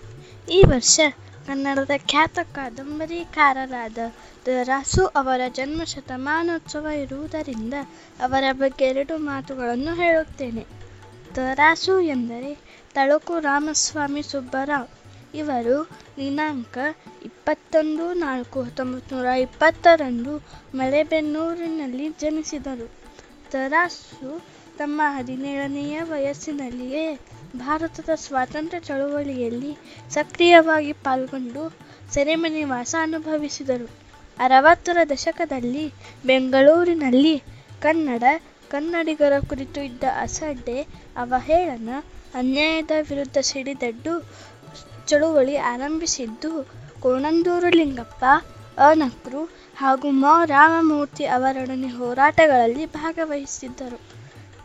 ಈ 0.52 0.64
ವರ್ಷ 0.68 1.00
ಕನ್ನಡದ 1.48 1.92
ಖ್ಯಾತ 2.08 2.40
ಕಾದಂಬರಿಕಾರರಾದ 2.54 3.98
ದ 4.46 4.48
ರಾಸು 4.64 5.06
ಅವರ 5.06 5.42
ಜನ್ಮ 5.50 5.84
ಶತಮಾನೋತ್ಸವ 5.84 6.86
ಇರುವುದರಿಂದ 6.86 7.74
ಅವರ 8.20 8.44
ಬಗ್ಗೆ 8.52 8.86
ಎರಡು 8.86 9.18
ಮಾತುಗಳನ್ನು 9.18 9.94
ಹೇಳುತ್ತೇನೆ. 9.94 10.64
ತರಾಸು 11.36 12.00
ಎಂದರೆ 12.00 12.52
ತಳುಕು 12.94 13.40
ರಾಮಸ್ವಾಮಿ 13.40 14.24
ಸುಬ್ಬರಾವ್. 14.24 14.88
ಇವರು 15.36 15.90
ದಿನಾಂಕ 16.18 16.78
ಇಪ್ಪತ್ತೊಂದು 17.24 18.14
ನಾಲ್ಕು 18.14 18.62
ಹತ್ತೊಂಬತ್ತು 18.62 19.16
ನೂರ 19.16 19.26
ಇಪ್ಪತ್ತರಂದು 19.26 20.34
ಮಲೆಬೆನ್ನೂರಿನಲ್ಲಿ 20.76 22.10
ಜನಿಸಿದರು. 22.10 22.88
ತರಾಸು 23.52 24.32
ತಮ್ಮ 24.78 25.02
ಹದಿನೇಳನೆಯ 25.06 26.02
ವಯಸ್ಸಿನಲ್ಲಿಯೇ 26.02 27.06
ಭಾರತದ 27.54 28.10
ಸ್ವಾತಂತ್ರ್ಯ 28.16 28.80
ಚಳುವಳಿಯಲ್ಲಿ 28.80 29.72
ಸಕ್ರಿಯವಾಗಿ 30.10 30.94
ಪಾಲ್ಗೊಂಡು 31.04 31.64
ಸೆರೆಮನೆ 32.14 32.64
ವಾಸ 32.64 32.96
ಅನುಭವಿಸಿದರು. 33.02 33.88
ಅರವತ್ತರ 34.38 34.98
ದಶಕದಲ್ಲಿ 35.10 35.86
ಬೆಂಗಳೂರಿನಲ್ಲಿ 36.26 37.36
ಕನ್ನಡ 37.82 38.24
ಕನ್ನಡಿಗರ 38.72 39.34
ಕುರಿತು 39.50 39.82
ಇದ್ದ 39.82 40.04
ಅಸಡ್ಡೆ, 40.22 40.78
ಅವಹೇಳನ, 41.18 41.90
ಅನ್ಯಾಯದ 42.34 42.92
ವಿರುದ್ಧ 43.10 43.38
ಸಿಡಿದೆದ್ದು 43.42 44.14
ಚಳುವಳಿ 45.08 45.58
ಆರಂಭಿಸಿದ್ದು 45.58 46.52
ಕೋಣಂದೂರು 47.00 47.70
ಲಿಂಗಪ್ಪ, 47.70 48.24
ಅನಕ್ರು 48.78 49.42
ಹಾಗೂ 49.78 50.10
ಮ. 50.10 50.26
ರಾಮಮೂರ್ತಿ 50.46 51.26
ಅವರೊಡನೆ 51.26 51.88
ಹೋರಾಟಗಳಲ್ಲಿ 51.88 52.86
ಭಾಗವಹಿಸಿದ್ದರು. 52.94 54.00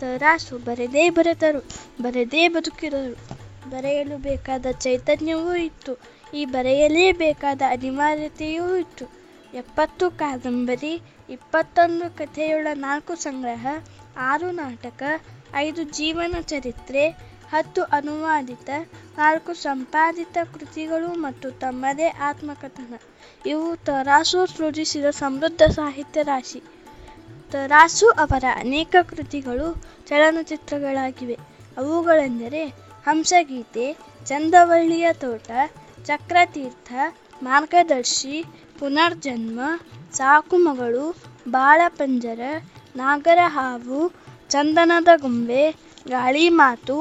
ತರಾಸು 0.00 0.58
ಬರೆದೇ 0.58 1.10
ಬರೆದರು, 1.10 1.60
ಬರೆದೇ 2.02 2.48
ಬದುಕಿದರು. 2.48 3.14
ಬರೆಯಲು 3.70 4.18
ಬೇಕಾದ 4.18 4.66
ಚೈತನ್ಯವೂ 4.80 5.54
ಇತ್ತು, 5.54 5.92
ಈ 6.34 6.44
ಬರೆಯಲೇಬೇಕಾದ 6.44 7.62
ಅನಿವಾರ್ಯತೆಯೂ 7.68 8.76
ಇತ್ತು. 8.76 9.06
ಎಪ್ಪತ್ತು 9.54 10.10
ಕಾದಂಬರಿ, 10.10 10.94
ಇಪ್ಪತ್ತೊಂದು 11.30 12.16
ಕಥೆಯುಳ್ಳ 12.16 12.68
ನಾಲ್ಕು 12.74 13.14
ಸಂಗ್ರಹ, 13.14 13.66
ಆರು 14.16 14.50
ನಾಟಕ, 14.50 15.02
ಐದು 15.54 15.82
ಜೀವನ 15.82 16.40
ಚರಿತ್ರೆ, 16.40 17.04
ಹತ್ತು 17.50 17.82
ಅನುವಾದಿತ, 17.82 18.70
ನಾಲ್ಕು 19.18 19.54
ಸಂಪಾದಿತ 19.54 20.38
ಕೃತಿಗಳು 20.54 21.08
ಮತ್ತು 21.08 21.50
ತಮ್ಮದೇ 21.50 22.08
ಆತ್ಮಕಥನ. 22.08 22.94
ಇವು 23.46 23.76
ತರಾಸು 23.76 24.46
ಸೃಜಿಸಿದ 24.46 25.10
ಸಮೃದ್ಧ 25.10 25.62
ಸಾಹಿತ್ಯ 25.62 26.22
ರಾಶಿ. 26.22 26.60
ತರಾಸು 27.52 28.10
ಅವರ 28.10 28.44
ಅನೇಕ 28.56 28.96
ಕೃತಿಗಳು 29.08 29.68
ಚಲನಚಿತ್ರಗಳಾಗಿವೆ. 30.06 31.36
ಅವುಗಳೆಂದರೆ 31.76 32.62
ಹಂಸಗೀತೆ, 33.06 33.96
ಚಂದವಳ್ಳಿಯ 34.26 35.12
ತೋಟ, 35.12 35.50
ಚಕ್ರತೀರ್ಥ, 36.04 36.92
ಮಾರ್ಗದರ್ಶಿ, 37.42 38.44
ಪುನರ್ಜನ್ಮ, 38.78 39.60
ಸಾಕುಮಗಳು, 40.12 41.16
ಬಾಳಪಂಜರ 41.50 42.40
ನಾಗರ 42.96 43.38
ಹಾವು 43.46 44.00
ಚಂದನದ 44.48 45.08
ಗೊಂಬೆ 45.16 45.64
ಗಾಳಿ 46.08 46.48
ಮಾತು 46.48 46.96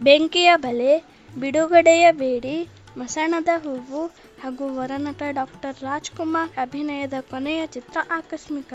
ಬೆಂಕಿಯ 0.00 0.50
ಬಲೆ, 0.56 0.94
ಬಿಡುಗಡೆಯ 1.38 2.12
ಬೇಡಿ, 2.12 2.68
ಮಸಣದ 2.98 3.48
ಹೂವು 3.56 4.06
ಹಾಗೂ 4.42 4.64
ವರನಟ 4.76 5.22
ಡಾಕ್ಟರ್ 5.30 5.82
ರಾಜ್ಕುಮಾರ್ 5.82 6.58
ಅಭಿನಯದ 6.58 7.14
ಕೊನೆಯ 7.20 7.66
ಚಿತ್ರ 7.66 7.98
ಆಕಸ್ಮಿಕ. 8.10 8.74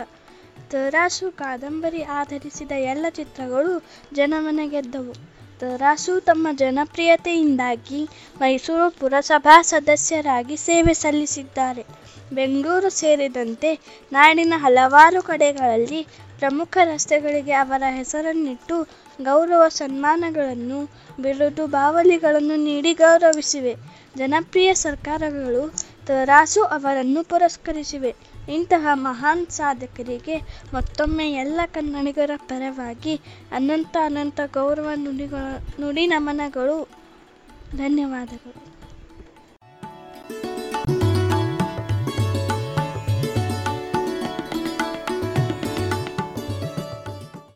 ತರಾಸು 0.70 1.30
ಕಾದಂಬರಿ 1.36 2.02
ಆಧರಿಸಿದ 2.12 2.72
ಎಲ್ಲ 2.92 3.06
ಚಿತ್ರಗಳು 3.10 3.74
ಜನಮನ 4.14 4.60
ಗೆದ್ದವು 4.70 5.12
ತರಾಸು 5.60 6.20
ತಮ್ಮ 6.20 6.48
ಜನಪ್ರಿಯತೆಯಿಂದಾಗಿ 6.52 8.00
ಮೈಸೂರು 8.40 8.90
ಪುರಸಭಾ 8.90 9.62
ಸದಸ್ಯರಾಗಿ 9.62 10.56
ಸೇವೆ 10.66 10.94
ಸಲ್ಲಿಸಿದ್ದಾರೆ. 10.94 11.84
ಬೆಂಗಳೂರು 12.32 12.90
ಸೇರಿದಂತೆ 12.92 13.70
ನಾಡಿನ 14.12 14.54
ಹಲವಾರು 14.56 15.22
ಕಡೆಗಳಲ್ಲಿ 15.22 16.00
ಪ್ರಮುಖ 16.38 16.78
ರಸ್ತೆಗಳಿಗೆ 16.84 17.54
ಅವರ 17.54 17.82
ಹೆಸರನ್ನಿಟ್ಟು 17.96 18.76
ಗೌರವ 19.18 19.62
ಸನ್ಮಾನಗಳನ್ನು, 19.78 20.80
ಬಿರುದು 21.18 21.66
ಬಾವಲಿಗಳನ್ನು 21.68 22.56
ನೀಡಿ 22.64 22.92
ಗೌರವಿಸಿವೆ. 22.94 23.74
ಜನಪ್ರಿಯ 24.16 24.70
ಸರ್ಕಾರಗಳು 24.84 25.62
ತರಾಸು 26.06 26.62
ಅವರನ್ನು 26.76 27.22
ಪುರಸ್ಕರಿಸಿವೆ. 27.24 28.12
ಇಂತಹ 28.48 28.88
ಮಹಾನ್ 28.92 29.46
ಸಾಧಕರಿಗೆ 29.46 30.36
ಮತ್ತೊಮ್ಮೆ 30.74 31.32
ಎಲ್ಲ 31.32 31.60
ಕನ್ನಡಿಗರ 31.66 32.30
ಪರವಾಗಿ 32.36 33.16
ಅನಂತ 33.52 33.96
ಅನಂತ 34.04 34.40
ಗೌರವ 34.54 34.88
ನುಡಿಗಳ 34.94 35.44
ನುಡಿ 35.80 36.06
ನಮನಗಳು. 36.06 36.88
ಧನ್ಯವಾದಗಳು. 37.76 38.68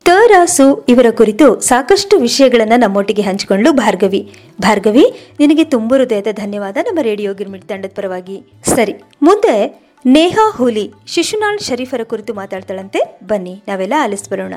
ತರಾಸು 0.05 0.85
ಇವರ 0.89 1.07
ಕುರಿತು 1.11 1.61
ಸಾಕಷ್ಟು 1.61 2.19
ವಿಷಯಗಳನ್ನು 2.19 2.77
ನಮ್ಮೊಟ್ಟಿಗೆ 2.77 3.23
ಹಂಚಿಕೊಂಡು 3.23 3.73
ಭಾರ್ಗವಿ. 3.73 4.35
ಭಾರ್ಗವಿ, 4.61 5.05
ನಿನಗೆ 5.41 5.65
ತುಂಬ 5.65 5.95
ಹೃದಯದ 5.95 6.27
ಧನ್ಯವಾದ 6.33 6.77
ನಮ್ಮ 6.77 7.01
ರೇಡಿಯೋ 7.03 7.35
ಗಿರ್ಮಿಟ್ 7.35 7.69
ತಂಡದ 7.69 7.93
ಪರವಾಗಿ. 7.95 8.43
ಸರಿ, 8.65 8.95
ಮುಂದೆ 9.23 9.57
ನೇಹಾ 10.07 10.51
ಹುಲಿ, 10.51 10.93
ಶಿಶುನಾಳ್ 11.07 11.61
ಶರೀಫರ 11.61 12.01
ಕುರಿತು 12.05 12.35
ಮಾತಾಡ್ತಾಳಂತೆ. 12.35 13.21
ಬನ್ನಿ, 13.27 13.63
ನಾವೆಲ್ಲ 13.69 13.95
ಆಲಿಸ್ಬರೋಣ 14.01 14.55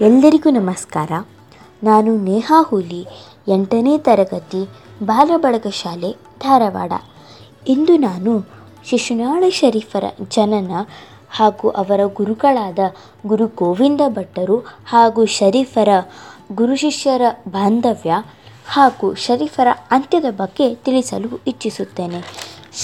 ಎಲ್ಲರಿಗೂ 0.00 0.50
ನಮಸ್ಕಾರ. 0.50 1.12
ನಾನು 1.82 2.18
ನೇಹಾ 2.18 2.62
ಹುಲಿ, 2.62 3.06
ಎಂಟನೇ 3.48 3.98
ತರಗತಿ, 3.98 4.68
ಬಾಲಬಳಗ 5.04 5.66
ಶಾಲೆ, 5.66 6.12
ಧಾರವಾಡ. 6.40 6.92
ಇಂದು 7.68 7.96
ನಾನು 7.96 8.46
ಶಿಶುನಾಳ 8.84 9.44
ಶರೀಫರ 9.48 10.04
ಜನನ 10.28 10.70
ಹಾಗೂ 11.30 11.68
ಅವರ 11.68 12.00
ಗುರುಗಳಾದ 12.04 12.78
ಗುರು 13.26 13.46
ಗೋವಿಂದ 13.46 14.00
ಭಟ್ಟರು 14.08 14.58
ಹಾಗೂ 14.86 15.24
ಶರೀಫರ 15.24 15.88
ಗುರು 16.52 16.76
ಶಿಷ್ಯರ 16.76 17.22
ಬಾಂಧವ್ಯ 17.48 18.12
ಹಾಗೂ 18.66 19.14
ಶರೀಫರ 19.14 19.66
ಅಂತ್ಯದ 19.90 20.24
ಬಗ್ಗೆ 20.30 20.74
ತಿಳಿಸಲು 20.74 21.40
ಇಚ್ಛಿಸುತ್ತೇನೆ. 21.46 22.20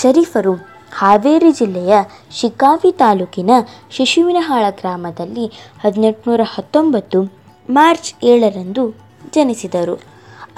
ಶರೀಫರು 0.03 0.53
ಹಾವೇರಿ 0.93 1.53
ಜಿಲ್ಲೆಯ 1.53 1.95
ಶಿಗ್ಗಾವಿ 2.31 2.93
ತಾಲೂಕಿನ 2.93 3.51
ಶಿಶುವಿನಹಾಳ 3.91 4.65
ಗ್ರಾಮದಲ್ಲಿ 4.71 5.47
ಹದಿನೆಂಟುನೂರ 5.85 6.41
ಹತ್ತೊಂಬತ್ತು 6.45 7.23
ಮಾರ್ಚ್ 7.71 8.15
ಏಳರಂದು 8.25 8.91
ಜನಿಸಿದರು. 9.33 9.95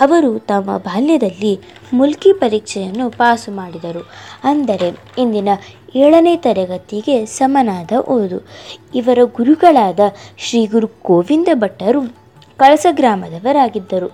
ಅವರು 0.01 0.39
ತಮ್ಮ 0.39 0.79
ಬಾಲ್ಯದಲ್ಲಿ 0.79 1.61
ಮುಲ್ಕಿ 1.93 2.33
ಪರೀಕ್ಷೆಯನ್ನು 2.33 3.11
ಪಾಸು 3.11 3.51
ಮಾಡಿದರು. 3.51 4.11
ಅಂದರೆ 4.45 4.93
ಇಂದಿನ 5.19 5.49
ಏಳನೇ 5.95 6.37
ತರಗತಿಗೆ 6.37 7.27
ಸಮನಾದ 7.27 7.93
ಓದು. 7.93 8.47
ಇವರ 8.95 9.19
ಗುರುಗಳಾದ 9.25 10.01
ಶ್ರೀ 10.39 10.67
ಗುರು 10.67 10.91
ಗೋವಿಂದ 11.05 11.49
ಭಟ್ಟರು 11.55 12.26
ಕಳಸ 12.57 12.87
ಗ್ರಾಮದವರಾಗಿದ್ದರು 12.91 14.09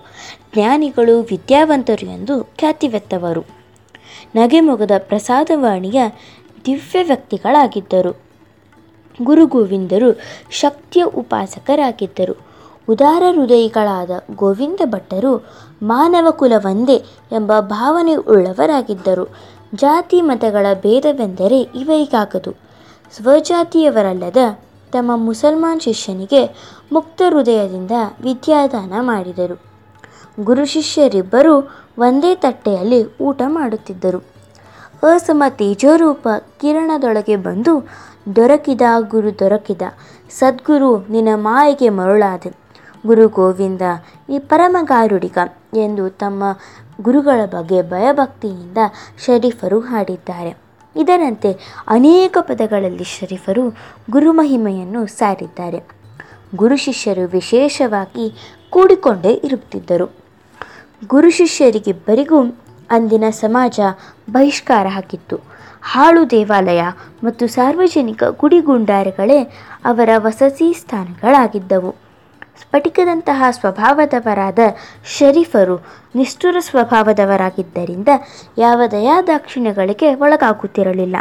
ಜ್ಞಾನಿಗಳು 0.53 1.21
ವಿದ್ಯಾವಂತರು 1.21 2.05
ಎಂದು 2.05 2.43
ಖ್ಯಾತಿವೆತ್ತವರು 2.43 3.41
ನಗೆಮೊಗದ 4.35 4.91
ಪ್ರಸಾದವಾಣಿಯ 4.97 6.03
ದಿವ್ಯ 6.65 7.03
ವ್ಯಕ್ತಿಗಳಾಗಿದ್ದರು. 7.03 8.19
ಗುರು 9.21 9.45
ಗೋವಿಂದರು 9.45 10.21
ಶಕ್ತಿಯ 10.51 11.03
ಉಪಾಸಕರಾಗಿದ್ದರು. 11.03 12.35
ಉದಾರ 12.89 13.23
ಹೃದಯಿಗಳಾದ 13.31 14.09
ಗೋವಿಂದ 14.35 14.79
ಭಟ್ಟರು 14.85 15.45
ಮಾನವ 15.81 16.31
ಕುಲ 16.31 16.53
ಒಂದೇ 16.59 16.95
ಎಂಬ 17.31 17.59
ಭಾವನೆ 17.59 18.15
ಉಳ್ಳವರಾಗಿದ್ದರು. 18.15 19.25
ಜಾತಿ 19.75 20.21
ಮತಗಳ 20.21 20.65
ಭೇದವೆಂದರೆ 20.73 21.59
ಇವರಿಗಾಗದು. 21.61 22.51
ಸ್ವಜಾತಿಯವರಲ್ಲದ 23.11 24.37
ತಮ್ಮ 24.93 25.11
ಮುಸಲ್ಮಾನ್ 25.15 25.81
ಶಿಷ್ಯನಿಗೆ 25.81 26.41
ಮುಕ್ತ 26.91 27.21
ಹೃದಯದಿಂದ 27.29 27.91
ವಿದ್ಯಾದಾನ 28.21 28.93
ಮಾಡಿದರು. 28.99 29.61
ಗುರು 30.43 30.65
ಶಿಷ್ಯರಿಬ್ಬರೂ 30.65 31.55
ಒಂದೇ 31.97 32.35
ತಟ್ಟೆಯಲ್ಲಿ 32.35 33.17
ಊಟ 33.17 33.41
ಮಾಡುತ್ತಿದ್ದರು. 33.47 34.19
ಅಸಮ 35.03 35.43
ತೇಜೋರೂಪ 35.49 36.27
ಕಿರಣದೊಳಗೆ 36.61 37.35
ಬಂದು, 37.35 37.89
ದೊರಕಿದ 38.35 38.81
ಗುರು, 38.99 39.39
ದೊರಕಿದ, 39.39 39.81
ಸದ್ಗುರು, 40.29 41.07
ನಿನ್ನ 41.07 41.29
ಮಾಯೆಗೆ 41.35 41.89
ಮರುಳಾದೆ. 41.89 42.51
ಗುರು 43.05 43.27
ಗೋವಿಂದ, 43.27 43.81
ಈ 44.29 44.39
ಪರಮಗಾರುಡಿಗ 44.39 45.37
ಎಂದು 45.73 46.09
ತಮ್ಮ 46.09 46.43
ಗುರುಗಳ 47.01 47.45
ಬಗ್ಗೆ 47.45 47.81
ಭಯಭಕ್ತಿಯಿಂದ 47.81 48.77
ಶರೀಫರು 49.25 49.79
ಹಾಡಿದ್ದಾರೆ. 49.79 50.62
ಇದರಂತೆ 50.95 51.81
ಅನೇಕ 51.87 52.37
ಪದಗಳಲ್ಲಿ 52.41 53.03
ಶರೀಫರು 53.03 53.77
ಗುರುಮಹಿಮೆಯನ್ನು 54.09 55.05
ಸಾರಿದ್ದಾರೆ. 55.05 55.83
ಗುರು 56.55 56.77
ಶಿಷ್ಯರು 56.77 57.27
ವಿಶೇಷವಾಗಿ 57.27 58.35
ಕೂಡಿಕೊಂಡೇ 58.69 59.41
ಇರುತ್ತಿದ್ದರು. 59.43 60.15
ಗುರು 61.07 61.29
ಶಿಷ್ಯರಿಗಿಬ್ಬರಿಗೂ 61.29 62.43
ಅಂದಿನ 62.91 63.23
ಸಮಾಜ 63.29 63.79
ಬಹಿಷ್ಕಾರ 64.31 64.87
ಹಾಕಿತ್ತು. 64.87 65.37
ಹಾಳು 65.81 66.31
ದೇವಾಲಯ 66.31 66.83
ಮತ್ತು 67.23 67.47
ಸಾರ್ವಜನಿಕ 67.47 68.23
ಗುಡಿಗುಂಡಾರಗಳೇ 68.23 69.43
ಅವರ 69.85 70.09
ವಸತಿ 70.17 70.73
ಸ್ಥಾನಗಳಾಗಿದ್ದವು. 70.73 72.02
ಸ್ಫಟಿಕದಂತಹ 72.61 73.43
ಸ್ವಭಾವದವರಾದ 73.51 74.59
ಶರೀಫರು 75.17 75.85
ನಿಷ್ಠುರ 76.15 76.57
ಸ್ವಭಾವದವರಾಗಿದ್ದರಿಂದ 76.59 78.07
ಯಾವ 78.57 78.81
ದಯಾದಾಕ್ಷಿಣ್ಯಗಳಿಗೆ 78.91 80.15
ಒಳಗಾಗುತ್ತಿರಲಿಲ್ಲ. 80.15 81.15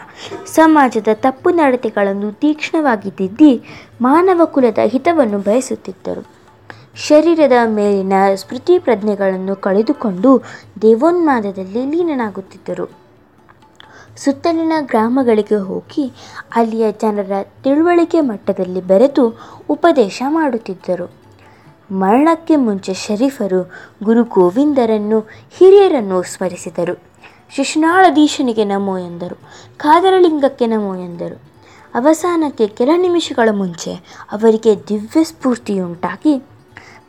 ಸಮಾಜದ 0.46 1.08
ತಪ್ಪು 1.14 1.50
ನಡತೆಗಳನ್ನು 1.50 2.32
ತೀಕ್ಷ್ಣವಾಗಿ 2.32 3.10
ತಿದ್ದಿ 3.10 3.62
ಮಾನವ 4.00 4.44
ಕುಲದ 4.44 4.78
ಹಿತವನ್ನು 4.84 5.38
ಬಯಸುತ್ತಿದ್ದರು. 5.38 6.26
ಶರೀರದ 6.96 7.52
ಮೇಲಿನ 7.64 8.12
ಸ್ಮೃತಿ 8.34 8.78
ಪ್ರಜ್ಞೆಗಳನ್ನು 8.78 9.56
ಕಳೆದುಕೊಂಡು 9.56 10.42
ದೇವೋನ್ಮಾದದಲ್ಲಿ 10.82 11.90
ಲೀನನಾಗುತ್ತಿದ್ದರು. 11.90 12.90
ಸುತ್ತಲಿನ 14.16 14.72
ಗ್ರಾಮಗಳಿಗೆ 14.80 15.56
ಹೋಗಿ 15.56 16.12
ಅಲ್ಲಿಯ 16.54 16.92
ಜನರ 16.92 17.32
ತಿಳುವಳಿಕೆ 17.64 18.20
ಮಟ್ಟದಲ್ಲಿ 18.20 18.80
ಬೆರೆತು 18.80 19.40
ಉಪದೇಶ 19.68 20.22
ಮಾಡುತ್ತಿದ್ದರು. 20.28 21.21
ಮರಣಕ್ಕೆ 21.92 22.56
ಮುಂಚೆ 22.56 22.94
ಶರೀಫರು 22.94 23.70
ಗುರು 24.02 24.24
ಗೋವಿಂದರನ್ನು, 24.24 25.20
ಹಿರಿಯರನ್ನು 25.50 26.22
ಸ್ಮರಿಸಿದರು. 26.22 27.02
ಶಿಶುನಾಳಧೀಶನಿಗೆ 27.56 28.64
ನಮೋ 28.64 28.98
ಎಂದರು. 28.98 29.38
ಕಾದರಲಿಂಗಕ್ಕೆ 29.76 30.66
ನಮೋ 30.66 30.94
ಎಂದರು. 30.94 31.42
ಅವಸಾನಕ್ಕೆ 31.94 32.66
ಕೆಲ 32.66 32.88
ನಿಮಿಷಗಳ 32.96 33.48
ಮುಂಚೆ 33.52 33.94
ಅವರಿಗೆ 34.32 34.88
ದಿವ್ಯ 34.88 35.24
ಸ್ಫೂರ್ತಿಯುಂಟಾಗಿ 35.24 36.44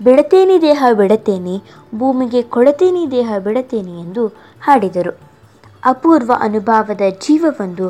ಬಿಡತೇನಿ 0.04 0.62
ದೇಹ 0.62 0.86
ಬಿಡತೇನಿ 0.94 1.64
ಭೂಮಿಗೆ 1.96 2.42
ಕೊಡತೇನಿ 2.42 3.12
ದೇಹ 3.12 3.34
ಬೆಡತೇನಿ 3.44 4.02
ಎಂದು 4.02 4.28
ಹಾಡಿದರು. 4.62 5.20
ಅಪೂರ್ವ 5.86 6.32
ಅನುಭವದ 6.40 7.02
ಜೀವವೊಂದು 7.22 7.90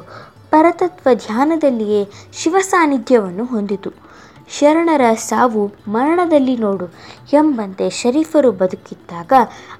ಪರತತ್ವ 0.51 1.09
ಧ್ಯಾನದಲ್ಲಿಯೇ 1.13 2.07
ಶಿವ 2.33 2.55
ಸಾನ್ನಿಧ್ಯವನ್ನು 2.61 3.45
ಹೊಂದಿತು. 3.45 4.12
ಶರಣರ 4.49 5.01
ಸಾವು 5.13 5.71
ಮರಣದಲ್ಲಿ 5.87 6.57
ನೋಡು 6.57 6.85
ಎಂಬಂತೆ 7.33 7.89
ಶರೀಫರು 7.89 8.51
ಬದುಕಿದ್ದಾಗ 8.51 9.33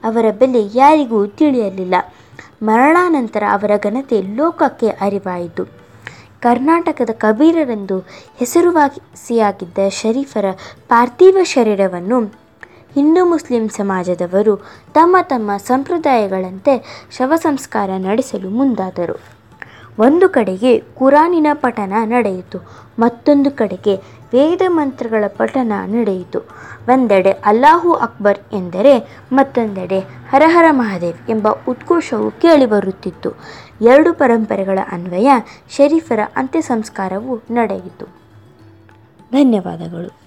ಅವರ 0.04 0.26
ಬೆಲೆ 0.32 0.78
ಯಾರಿಗೂ 0.78 1.28
ತಿಳಿಯಲಿಲ್ಲ. 1.28 1.96
ಮರಣಾನಂತರ 2.64 3.44
ಅವರ 3.52 3.72
ಘನತೆ 3.78 4.22
ಲೋಕಕ್ಕೆ 4.22 4.88
ಅರಿವಾಯಿತು. 4.88 5.66
ಕರ್ನಾಟಕದ 6.42 7.10
ಕಬೀರರೆಂದು 7.14 8.00
ಹೆಸರುವಾಸಿಯಾಗಿದ್ದ 8.38 9.90
ಶರೀಫರ 9.90 10.46
ಪಾರ್ಥಿವ 10.90 11.38
ಶರೀರವನ್ನು 11.44 12.20
ಹಿಂದೂ 12.94 13.26
ಮುಸ್ಲಿಂ 13.26 13.70
ಸಮಾಜದವರು 13.70 14.56
ತಮ್ಮ 14.94 15.18
ತಮ್ಮ 15.22 15.58
ಸಂಪ್ರದಾಯಗಳಂತೆ 15.58 17.06
ಶವ 17.18 17.34
ಸಂಸ್ಕಾರ 17.36 17.90
ನಡೆಸಲು 17.98 18.50
ಮುಂದಾದರು. 18.50 19.43
ಒಂದು 20.00 20.30
ಕಡೆಗೆ 20.30 20.80
ಕುರಾನಿನ 20.80 21.48
ಪಠನ 21.54 21.94
ನಡೆಯಿತು, 22.04 22.58
ಮತ್ತೊಂದು 23.00 23.52
ಕಡೆಗೆ 23.52 23.96
ವೇದ 24.34 24.62
ಮಂತ್ರಗಳ 24.68 25.24
ಪಠನ 25.28 25.72
ನಡೆಯಿತು. 25.86 26.40
ಒಂದೆಡೆ 26.88 27.32
ಅಲ್ಲಾಹು 27.32 27.94
ಅಕ್ಬರ್ 27.94 28.38
ಎಂದರೆ 28.54 29.18
ಮತ್ತೊಂದೆಡೆ 29.32 30.00
ಹರಹರ 30.00 30.66
ಮಹಾದೇವ್ 30.72 31.30
ಎಂಬ 31.30 31.48
ಉದ್ಘೋಷವು 31.68 32.32
ಕೇಳಿಬರುತ್ತಿತ್ತು. 32.32 33.32
ಎರಡು 33.82 34.14
ಪರಂಪರೆಗಳ 34.14 34.80
ಅನ್ವಯ 34.92 35.32
ಶರೀಫರ 35.70 36.20
ಅಂತ್ಯ 36.36 36.62
ಸಂಸ್ಕಾರವು 36.62 37.42
ನಡೆಯಿತು. 37.52 38.06
ಧನ್ಯವಾದಗಳು. 39.32 40.24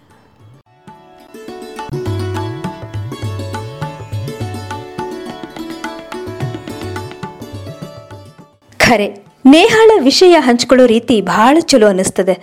ಖರೆ. 8.79 9.26
ನೇಹಾಳ 9.53 9.91
ವಿಷಯ 10.03 10.37
ಹಂಚ್ಕೊಳ್ಳೋ 10.39 10.85
ರೀತಿ 10.87 11.17
ಬಹಳ 11.21 11.57
ಚಲೋ 11.61 11.87
ಅನ್ನಿಸ್ತದೆ. 11.87 12.35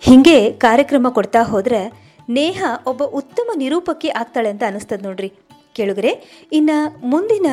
ಹಿಂಗೆ 0.00 0.36
ಕಾರ್ಯಕ್ರಮ 0.64 1.06
ಕೊಡ್ತಾ 1.10 1.40
ಹೋದ್ರೆ 1.42 1.80
ನೇಹ 2.28 2.64
ಒಬ್ಬ 2.86 3.02
ಉತ್ತಮ 3.20 3.50
ನಿರೂಪಕಿ 3.56 4.08
ಆಗ್ತಾಳೆ 4.20 4.48
ಅಂತ 4.48 4.62
ಅನಿಸ್ತದೆ 4.66 5.02
ನೋಡ್ರಿ. 5.06 5.30
ಕೇಳುಗರೆ, 5.76 6.12
ಇನ್ನ 6.52 6.70
ಮುಂದಿನ 7.04 7.46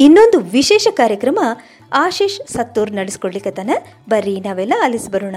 ಇನ್ನೊಂದು 0.00 0.40
ವಿಶೇಷ 0.40 0.86
ಕಾರ್ಯಕ್ರಮ 0.90 1.38
ಆಶೀಶ್ 2.04 2.40
ಸತ್ತೂರ್ 2.52 2.92
ನಡೆಸ್ಕೊಡ್ಲಿಕ್ಕತ್ತಾನ 2.92 3.70
ಬರ್ರಿ, 4.08 4.40
ನಾವೆಲ್ಲ 4.40 4.74
ಆಲಿಸ್ 4.84 5.08
ಬರೋಣ. 5.10 5.36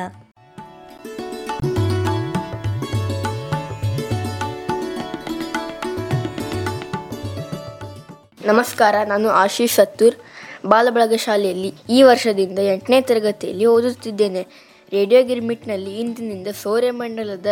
ನಮಸ್ಕಾರ, 8.52 8.96
ನಾನು 9.06 9.30
ಆಶೀಶ್ 9.46 9.76
ಸತ್ತೂರ್. 9.76 10.18
ಬಾಲಬಳಗ 10.66 11.14
ಶಾಲೆಯಲ್ಲಿ 11.14 11.74
ಈ 11.90 12.04
ವರ್ಷದಿಂದ 12.04 12.60
ಎಂಟನೇ 12.60 13.02
ತರಗತಿಯಲ್ಲಿ 13.02 13.66
ಓದುತ್ತಿದ್ದೇನೆ. 13.66 14.48
ರೇಡಿಯೋ 14.92 15.24
ಗಿರ್ಮಿಟ್ನಲ್ಲಿ 15.24 16.00
ಇಂದಿನಿಂದ 16.00 16.48
ಸೌರ್ಯಮಂಡಲದ 16.48 17.46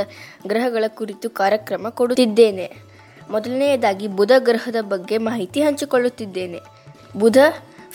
ಗ್ರಹಗಳ 0.47 0.83
ಕುರಿತು 0.87 1.29
ಕಾರ್ಯಕ್ರಮ 1.29 1.89
ಕೊಡುತ್ತಿದ್ದೇನೆ. 1.89 2.71
ಮೊದಲನೆಯದಾಗಿ 3.29 4.07
ಬುಧ 4.07 4.31
ಗ್ರಹದ 4.37 4.75
ಬಗ್ಗೆ 4.81 5.17
ಮಾಹಿತಿ 5.17 5.61
ಹಂಚಿಕೊಳ್ಳುತ್ತಿದ್ದೇನೆ. 5.61 6.59
ಬುಧ 7.17 7.37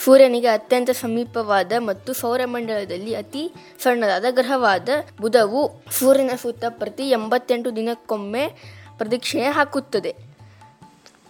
ಸೂರ್ಯನಿಗೆ 0.05 0.46
ಅತ್ಯಂತ 0.46 0.90
ಸಮೀಪವಾದ 0.90 1.72
ಮತ್ತು 1.79 2.12
ಸೌರಮಂಡಲದಲ್ಲಿ 2.12 3.14
ಅತಿ 3.14 3.53
ಸಣ್ಣದಾದ 3.83 4.24
ಗ್ರಹವಾದ 4.31 4.88
ಬುಧವು 5.20 5.70
ಸೂರ್ಯನ 5.90 6.31
ಸುತ್ತ 6.42 6.64
ಪ್ರತಿ 6.68 7.09
ಎಂಬತ್ತೆಂಟು 7.09 7.77
ದಿನಕ್ಕೊಮ್ಮೆ 7.77 8.48
ಪ್ರದಕ್ಷಿಣೆ 8.98 9.44
ಹಾಕುತ್ತದೆ. 9.44 10.34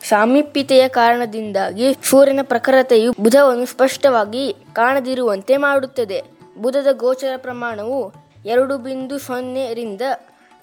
ಸಾಮೀಪ್ಯತೆಯ 0.08 0.88
ಕಾರಣದಿಂದಾಗಿ 0.88 1.94
ಸೂರ್ಯನ 2.02 2.40
ಪ್ರಖರತೆಯು 2.42 3.12
ಬುಧವನ್ನು 3.20 3.66
ಸ್ಪಷ್ಟವಾಗಿ 3.66 4.56
ಕಾಣದಿರುವಂತೆ 4.72 5.56
ಮಾಡುತ್ತದೆ. 5.56 6.22
ಬುಧದ 6.62 6.86
ಗೋಚರ 6.92 7.32
ಪ್ರಮಾಣವು 7.36 8.12
ಎರಡು 8.46 8.78
ಬಿಂದು 8.78 9.18
ಸೊನ್ನೆರಿಂದ 9.18 10.00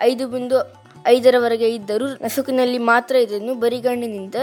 ಐದು 0.01 0.27
ಬಿಂದು 0.27 0.73
ಐದರವರೆಗೆ 1.08 1.75
ಇದ್ದರೂ 1.75 2.08
ನಸುಕಿನಲ್ಲಿ 2.08 2.77
ಮಾತ್ರ 2.77 3.15
ಇದನ್ನು 3.15 3.56
ಬರಿಗಣ್ಣಿನಿಂದ 3.56 4.36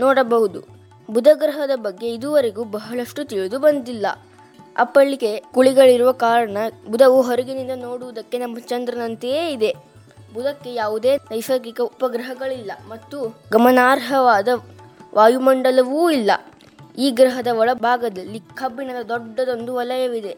ನೋಡಬಹುದು. 0.00 0.62
ಬುಧ 1.10 1.28
ಗ್ರಹದ 1.34 1.70
ಬಗ್ಗೆ 1.74 2.08
ಇದುವರೆಗೂ 2.14 2.64
ಬಹಳಷ್ಟು 2.64 3.24
ತಿಳಿದು 3.24 3.58
ಬಂದಿಲ್ಲ. 3.58 4.06
ಅಪ್ಪಳಿಗೆ 4.76 5.40
ಕುಳಿಗಳಿರುವ 5.40 6.12
ಕಾರಣ 6.12 6.56
ಬುಧವು 6.90 7.22
ಹೊರಗಿನಿಂದ 7.22 7.70
ನೋಡುವುದಕ್ಕೆ 7.74 8.38
ನಮ್ಮ 8.38 8.58
ಚಂದ್ರನಂತೆಯೇ 8.58 9.52
ಇದೆ. 9.52 9.76
ಬುಧಕ್ಕೆ 10.34 10.74
ಯಾವುದೇ 10.74 11.16
ನೈಸರ್ಗಿಕ 11.16 11.80
ಉಪಗ್ರಹಗಳಿಲ್ಲ 11.80 12.72
ಮತ್ತು 12.88 13.36
ಗಮನಾರ್ಹವಾದ 13.52 14.48
ವಾಯುಮಂಡಲವೂ 15.14 16.10
ಇಲ್ಲ. 16.10 16.30
ಈ 16.98 17.10
ಗ್ರಹದ 17.10 17.46
ಒಳಭಾಗದಲ್ಲಿ 17.46 18.40
ಕಬ್ಬಿಣದ 18.40 19.04
ದೊಡ್ಡದೊಂದು 19.08 19.74
ವಲಯವಿದೆ. 19.74 20.36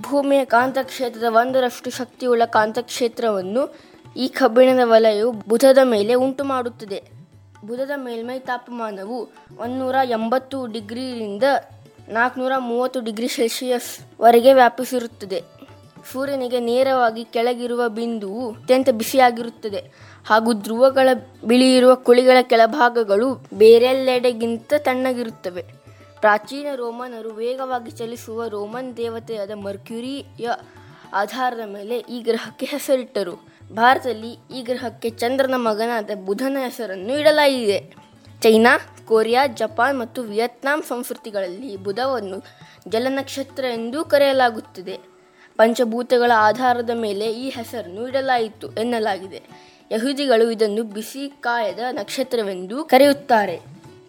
ಭೂಮಿಯ 0.00 0.44
ಕಾಂತಕ್ಷೇತ್ರದ 0.44 1.24
ಒಂದರಷ್ಟು 1.30 1.90
ಶಕ್ತಿಯುಳ್ಳ 1.90 2.44
ಕಾಂತಕ್ಷೇತ್ರವನ್ನು 2.44 3.76
ಈ 4.16 4.28
ಕಬ್ಬಿಣದ 4.28 4.80
ವಲಯವು 4.84 5.32
ಬುಧದ 5.32 5.78
ಮೇಲೆ 5.82 6.14
ಉಂಟು 6.14 6.44
ಮಾಡುತ್ತದೆ 6.44 7.02
ಬುಧದ 7.66 7.90
ಮೇಲ್ಮೈ 7.96 8.38
ತಾಪಮಾನವು 8.38 9.30
ಒಂದೂರ 9.58 9.94
ಎಂಬತ್ತು 10.04 10.66
ಡಿಗ್ರಿಯಿಂದ 10.66 11.42
ನಾಲ್ಕುನೂರ 12.08 12.52
ಮೂವತ್ತು 12.58 13.00
ಡಿಗ್ರಿ 13.00 13.28
ಸೆಲ್ಸಿಯಸ್ 13.28 14.20
ವರೆಗೆ 14.20 14.52
ವ್ಯಾಪಿಸಿರುತ್ತದೆ. 14.52 15.42
ಸೂರ್ಯನಿಗೆ 16.12 16.60
ನೇರವಾಗಿ 16.60 17.24
ಕೆಳಗಿರುವ 17.24 17.88
ಬಿಂದುವು 17.88 18.50
ಅತ್ಯಂತ 18.52 18.88
ಬಿಸಿಯಾಗಿರುತ್ತದೆ. 18.90 20.12
ಹಾಗೂ 20.26 20.52
ಧ್ರುವಗಳ 20.52 21.08
ಬಿಳಿಯಿರುವ 21.44 21.94
ಕುಳಿಗಳ 21.94 22.36
ಕೆಳಭಾಗಗಳು 22.42 23.46
ಬೇರೆಲ್ಲೆಡೆಗಿಂತ 23.54 24.74
ತಣ್ಣಗಿರುತ್ತವೆ. 24.78 25.64
ಪ್ರಾಚೀನ 26.20 26.66
ರೋಮನರು 26.74 27.30
ವೇಗವಾಗಿ 27.30 27.90
ಚಲಿಸುವ 27.90 28.48
ರೋಮನ್ 28.48 28.96
ದೇವತೆಯಾದ 28.96 29.50
ಮರ್ಕ್ಯುರಿಯ 29.50 30.50
ಆಧಾರದ 31.12 31.68
ಮೇಲೆ 31.68 31.98
ಈ 31.98 32.20
ಗ್ರಹಕ್ಕೆ 32.20 32.66
ಹೆಸರಿಟ್ಟರು. 32.66 33.52
ಭಾರತದಲ್ಲಿ 33.72 34.58
ಈ 34.58 34.62
ಗ್ರಹಕ್ಕೆ 34.62 35.10
ಚಂದ್ರನ 35.10 35.54
ಮಗನಾದ 35.56 36.10
ಬುಧನ 36.24 36.56
ಹೆಸರನ್ನು 36.64 37.20
ಇಡಲಾಗಿದೆ. 37.20 37.94
ಚೈನಾ, 38.40 38.78
ಕೊರಿಯಾ, 39.04 39.46
ಜಪಾನ್ 39.46 40.00
ಮತ್ತು 40.00 40.22
ವಿಯೆಟ್ನಾಂ 40.22 40.82
ಸಂಸ್ಕೃತಿಗಳಲ್ಲಿ 40.82 41.76
ಬುಧವನ್ನು 41.76 42.42
ಜಲನಕ್ಷತ್ರ 42.88 43.64
ಎಂದೂ 43.64 44.04
ಕರೆಯಲಾಗುತ್ತದೆ. 44.04 45.11
ಪಂಚಭೂತಗಳ 45.56 46.32
ಆಧಾರದ 46.36 46.90
ಮೇಲೆ 46.90 47.32
ಈ 47.32 47.48
ಹೆಸರನ್ನು 47.48 48.08
ಇಡಲಾಯಿತು 48.08 48.72
ಎನ್ನಲಾಗಿದೆ. 48.72 49.42
ಯಹೂದಿಗಳು 49.92 50.50
ಇದನ್ನು 50.50 50.82
ಬಿಸಿ 50.82 51.32
ಕಾಯದ 51.40 51.78
ನಕ್ಷತ್ರವೆಂದು 51.90 52.84
ಕರೆಯುತ್ತಾರೆ. 52.84 53.60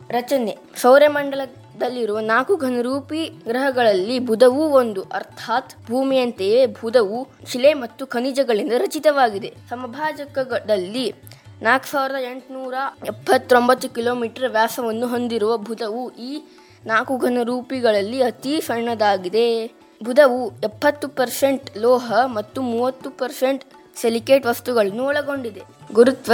ರಚನೆ. 0.10 0.58
ಸೌರಮಂಡಲದಲ್ಲಿರುವ 0.76 2.20
ನಾಲ್ಕು 2.20 2.56
ಘನರೂಪಿ 2.56 3.26
ಗ್ರಹಗಳಲ್ಲಿ 3.26 4.20
ಬುಧವೂ 4.20 4.64
ಒಂದು. 4.64 5.04
ಅರ್ಥಾತ್ 5.04 5.74
ಭೂಮಿಯಂತೆಯೇ 5.88 6.66
ಬುಧವು 6.66 7.28
ಶಿಲೆ 7.48 7.74
ಮತ್ತು 7.74 8.08
ಖನಿಜಗಳಿಂದ 8.08 8.74
ರಚಿತವಾಗಿದೆ. 8.78 9.54
ಸಮಭಾಜಕದಲ್ಲಿ 9.70 11.16
ನಾಲ್ಕು 11.62 11.88
ಸಾವಿರದ 11.88 12.16
ಎಂಟುನೂರ 12.32 12.74
ಎಪ್ಪತ್ತೊಂಬತ್ತು 13.08 13.90
ಕಿಲೋಮೀಟರ್ 13.90 14.52
ವ್ಯಾಸವನ್ನು 14.52 15.08
ಹೊಂದಿರುವ 15.08 15.58
ಬುಧವು 15.58 16.12
ಈ 16.12 16.42
ನಾಲ್ಕು 16.86 17.18
ಘನರೂಪಿಗಳಲ್ಲಿ 17.18 18.24
ಅತಿ 18.24 18.62
ಸಣ್ಣದಾಗಿದೆ. 18.62 19.83
ಬುಧವು 20.04 20.52
ಎಪ್ಪತ್ತು 20.64 21.08
ಪರ್ಸೆಂಟ್ 21.08 21.78
ಲೋಹ 21.78 22.14
ಮತ್ತು 22.26 22.62
ಮೂವತ್ತು 22.62 23.10
ಪರ್ಸೆಂಟ್ 23.10 23.64
ಸಿಲಿಕೇಟ್ 23.96 24.46
ವಸ್ತುಗಳನ್ನು 24.46 25.04
ಒಳಗೊಂಡಿದೆ. 25.06 25.62
ಗುರುತ್ವ 25.94 26.34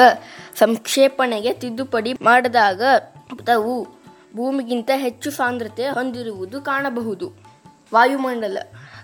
ಸಂಕ್ಷೇಪಣೆಗೆ 0.55 1.53
ತಿದ್ದುಪಡಿ 1.53 2.13
ಮಾಡಿದಾಗ 2.13 2.81
ಬುಧವು 3.35 3.83
ಭೂಮಿಗಿಂತ 4.35 4.91
ಹೆಚ್ಚು 4.95 5.31
ಸಾಂದ್ರತೆ 5.31 5.85
ಹೊಂದಿರುವುದು 5.87 6.61
ಕಾಣಬಹುದು. 6.61 7.27
ವಾಯುಮಂಡಲ 7.93 8.57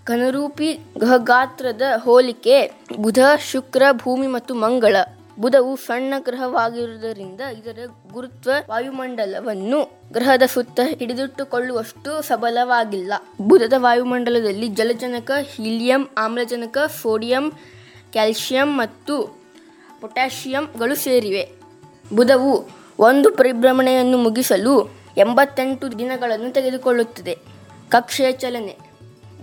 ಘನರೂಪಿ 0.05 0.79
ಘಗಾತ್ರದ 0.99 1.81
ಹೋಲಿಕೆ 1.97 2.71
ಬುಧ, 2.99 3.19
ಶುಕ್ರ, 3.51 3.83
ಭೂಮಿ 3.91 4.27
ಮತ್ತು 4.27 4.55
ಮಂಗಳ. 4.55 4.95
ಬುಧವು 5.39 5.75
ಸಣ್ಣ 5.75 6.13
ಗ್ರಹವಾಗಿರುವುದರಿಂದ 6.23 7.41
ಇದರ 7.41 7.79
ಗುರುತ್ವ 8.11 8.49
ವಾಯುಮಂಡಲವನ್ನು 8.69 9.99
ಗ್ರಹದ 10.11 10.43
ಸುತ್ತ 10.47 10.79
ಹಿಡಿದಿಟ್ಟುಕೊಳ್ಳುವಷ್ಟು 10.83 12.21
ಸಬಲವಾಗಿಲ್ಲ. 12.21 13.13
ಬುಧದ 13.41 13.73
ವಾಯುಮಂಡಲದಲ್ಲಿ 13.77 14.67
ಜಲಜನಕ, 14.67 15.31
ಹೀಲಿಯಂ, 15.41 16.09
ಆಮ್ಲಜನಕ, 16.17 16.77
ಸೋಡಿಯಂ 17.01 17.51
ಕ್ಯಾಲ್ಸಿಯಂ 18.11 18.77
ಮತ್ತು 18.77 19.45
ಪೊಟ್ಯಾಷಿಯಂಗಳು 20.01 20.95
ಸೇರಿವೆ. 20.95 21.51
ಬುಧವು 22.13 22.69
ಒಂದು 22.99 23.35
ಪರಿಭ್ರಮಣೆಯನ್ನು 23.35 24.17
ಮುಗಿಸಲು 24.17 24.89
ಎಂಬತ್ತೆಂಟು 25.17 25.99
ದಿನಗಳನ್ನು 25.99 26.53
ತೆಗೆದುಕೊಳ್ಳುತ್ತದೆ. 26.53 27.37
ಕಕ್ಷೆಯ 27.89 28.31
ಚಲನೆ. 28.31 28.77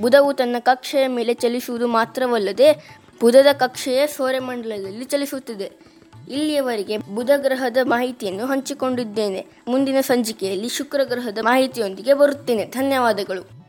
ಬುಧವು 0.01 0.33
ತನ್ನ 0.33 0.57
ಕಕ್ಷೆಯ 0.59 1.07
ಮೇಲೆ 1.07 1.35
ಚಲಿಸುವುದು 1.35 1.87
ಮಾತ್ರವಲ್ಲದೆ 1.87 3.03
ಬುಧದ 3.21 3.47
ಕಕ್ಷೆಯ 3.53 4.07
ಸೌರಮಂಡಲದಲ್ಲಿ 4.07 5.05
ಚಲಿಸುತ್ತದೆ. 5.05 5.82
ಇಲ್ಲಿಯವರೆಗೆ 6.31 6.99
ಬುಧ 6.99 7.31
ಗ್ರಹದ 7.37 7.77
ಮಾಹಿತಿಯನ್ನು 7.83 8.47
ಹಂಚಿಕೊಂಡಿದ್ದೇನೆ. 8.47 9.47
ಮುಂದಿನ 9.69 10.01
ಸಂಚಿಕೆಯಲ್ಲಿ 10.01 10.69
ಶುಕ್ರ 10.69 11.01
ಗ್ರಹದ 11.05 11.39
ಮಾಹಿತಿಯೊಂದಿಗೆ 11.43 12.15
ಬರುತ್ತೇನೆ. 12.15 12.65
ಧನ್ಯವಾದಗಳು. 12.65 13.63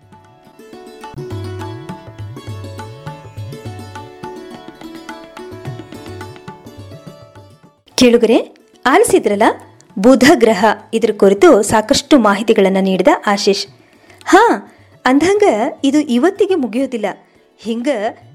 ಕೇಳುಗರೆ, 7.96 8.56
ಆಲಿಸಿದ್ರಲ್ಲ? 8.86 9.44
ಬುಧ 10.00 10.32
ಗ್ರಹ 10.34 10.66
ಇದ್ರ 10.94 11.10
ಕುರಿತು 11.18 11.62
ಸಾಕಷ್ಟು 11.62 12.20
ಮಾಹಿತಿಗಳನ್ನು 12.20 12.82
ನೀಡಿದ 12.82 13.08
ಆಶೀಶ್. 13.28 13.68
ಹಾ, 14.26 14.76
ಅಂದಂಗ 15.06 15.44
ಇದು 15.84 16.00
ಇವತ್ತಿಗೆ 16.00 16.56
ಮುಗಿಯೋದಿಲ್ಲ. 16.56 17.06
ಹಿಂಗ 17.58 17.88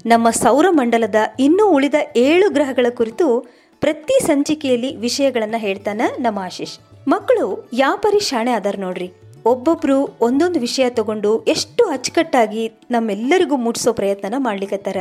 ನಮ್ಮ 0.05 0.29
ಸೌರಮಂಡಲದ 0.29 1.15
ಇನ್ನೂ 1.39 1.69
ಉಳಿದ 1.69 1.93
ಏಳು 2.15 2.49
ಗ್ರಹಗಳ 2.49 2.85
ಕುರಿತು 2.89 3.58
ಪ್ರತಿ 3.81 4.15
ಸಂಚಿಕೆಯಲ್ಲಿ 4.25 4.95
ವಿಷಯಗಳನ್ನು 4.95 5.57
ಹೇಳ್ತಾನ 5.57 6.01
ನಮ್ಮ 6.19 6.39
ಆಶೀಶ್. 6.39 6.75
ಮಕ್ಕಳು 7.07 7.69
ಯಾವ 7.73 7.95
ಪರಿ 7.97 8.19
ಶಾಣೆ 8.19 8.51
ಅದಾರ 8.51 8.75
ನೋಡ್ರಿ. 8.79 9.11
ಒಬ್ಬೊಬ್ರು 9.45 9.97
ಒಂದೊಂದು 10.21 10.59
ವಿಷಯ 10.59 10.89
ತಗೊಂಡು 10.89 11.31
ಎಷ್ಟು 11.43 11.83
ಅಚ್ಚುಕಟ್ಟಾಗಿ 11.85 12.63
ನಮ್ಮೆಲ್ಲರಿಗೂ 12.91 13.55
ಮುಟ್ಸೋ 13.55 13.93
ಪ್ರಯತ್ನನ 13.93 14.33
ಮಾಡ್ಲಿಕತ್ತಾರ. 14.37 14.97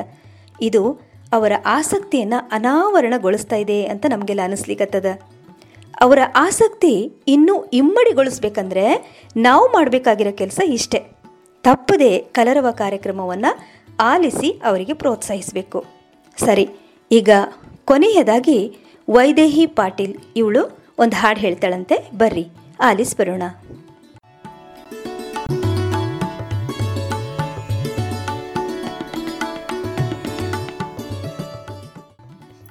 ಇದು 0.60 0.82
ಅವರ 1.32 1.52
ಆಸಕ್ತಿಯನ್ನ 1.66 2.34
ಅನಾವರಣಗೊಳಿಸ್ತಾ 2.52 3.56
ಇದೆ 3.56 3.78
ಅಂತ 3.86 4.06
ನಮಗೆಲ್ಲ 4.08 4.42
ಅನಿಸ್ಲಿಕ್ಕತ್ತದ 4.44 5.08
ಅವರ 6.00 6.20
ಆಸಕ್ತಿ 6.36 6.94
ಇನ್ನೂ 7.28 7.54
ಇಮ್ಮಡಿಗೊಳಿಸ್ಬೇಕಂದ್ರೆ 7.72 8.84
ನಾವು 9.36 9.66
ಮಾಡಬೇಕಾಗಿರೋ 9.66 10.32
ಕೆಲಸ 10.32 10.60
ಇಷ್ಟೇ. 10.72 11.00
ತಪ್ಪದೆ 11.64 12.18
ಕಲರವ 12.18 12.70
ಕಾರ್ಯಕ್ರಮವನ್ನು 12.70 13.50
ಆಲಿಸಿ 14.00 14.50
ಅವರಿಗೆ 14.64 14.92
ಪ್ರೋತ್ಸಾಹಿಸಬೇಕು. 14.92 15.84
ಸರಿ, 16.36 16.68
ಈಗ 17.10 17.30
ಕೊನೆಯದಾಗಿ, 17.88 18.78
ವೈದೇಹಿ 19.10 19.66
ಪಾಟೀಲ್. 19.66 20.18
ಇವಳು 20.36 20.92
ಒಂದು 20.98 21.16
ಹಾಡು 21.16 21.40
ಹೇಳ್ತಾಳಂತೆ. 21.40 22.12
ಬರ್ರಿ, 22.12 22.46
ಆಲಿಸ್ 22.80 23.16
ಬರೋಣ. 23.16 23.42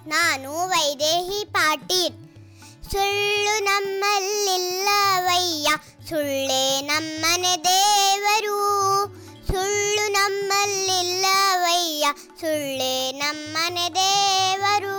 ನಾನು 0.07 0.69
ವೈದೇಹಿ 0.69 1.47
ಪಾಟೀಲ್. 1.51 2.13
ಸುಳ್ಳು 2.91 3.63
ನಮ್ಮಲ್ಲಿಲ್ಲವಯ್ಯ. 3.63 5.67
ಸುಳ್ಳೇ 6.09 6.81
ನಮ್ಮನೆ 6.81 7.63
ದೇವರು. 7.63 8.59
ಸುಳ್ಳು 9.47 10.11
ನಮ್ಮಲ್ಲಿಲ್ಲವಯ್ಯ 10.11 11.46
ಸುಳ್ಳೇ 12.13 13.11
ನಮ್ಮನೆ 13.11 13.89
ದೇವರು. 13.89 14.97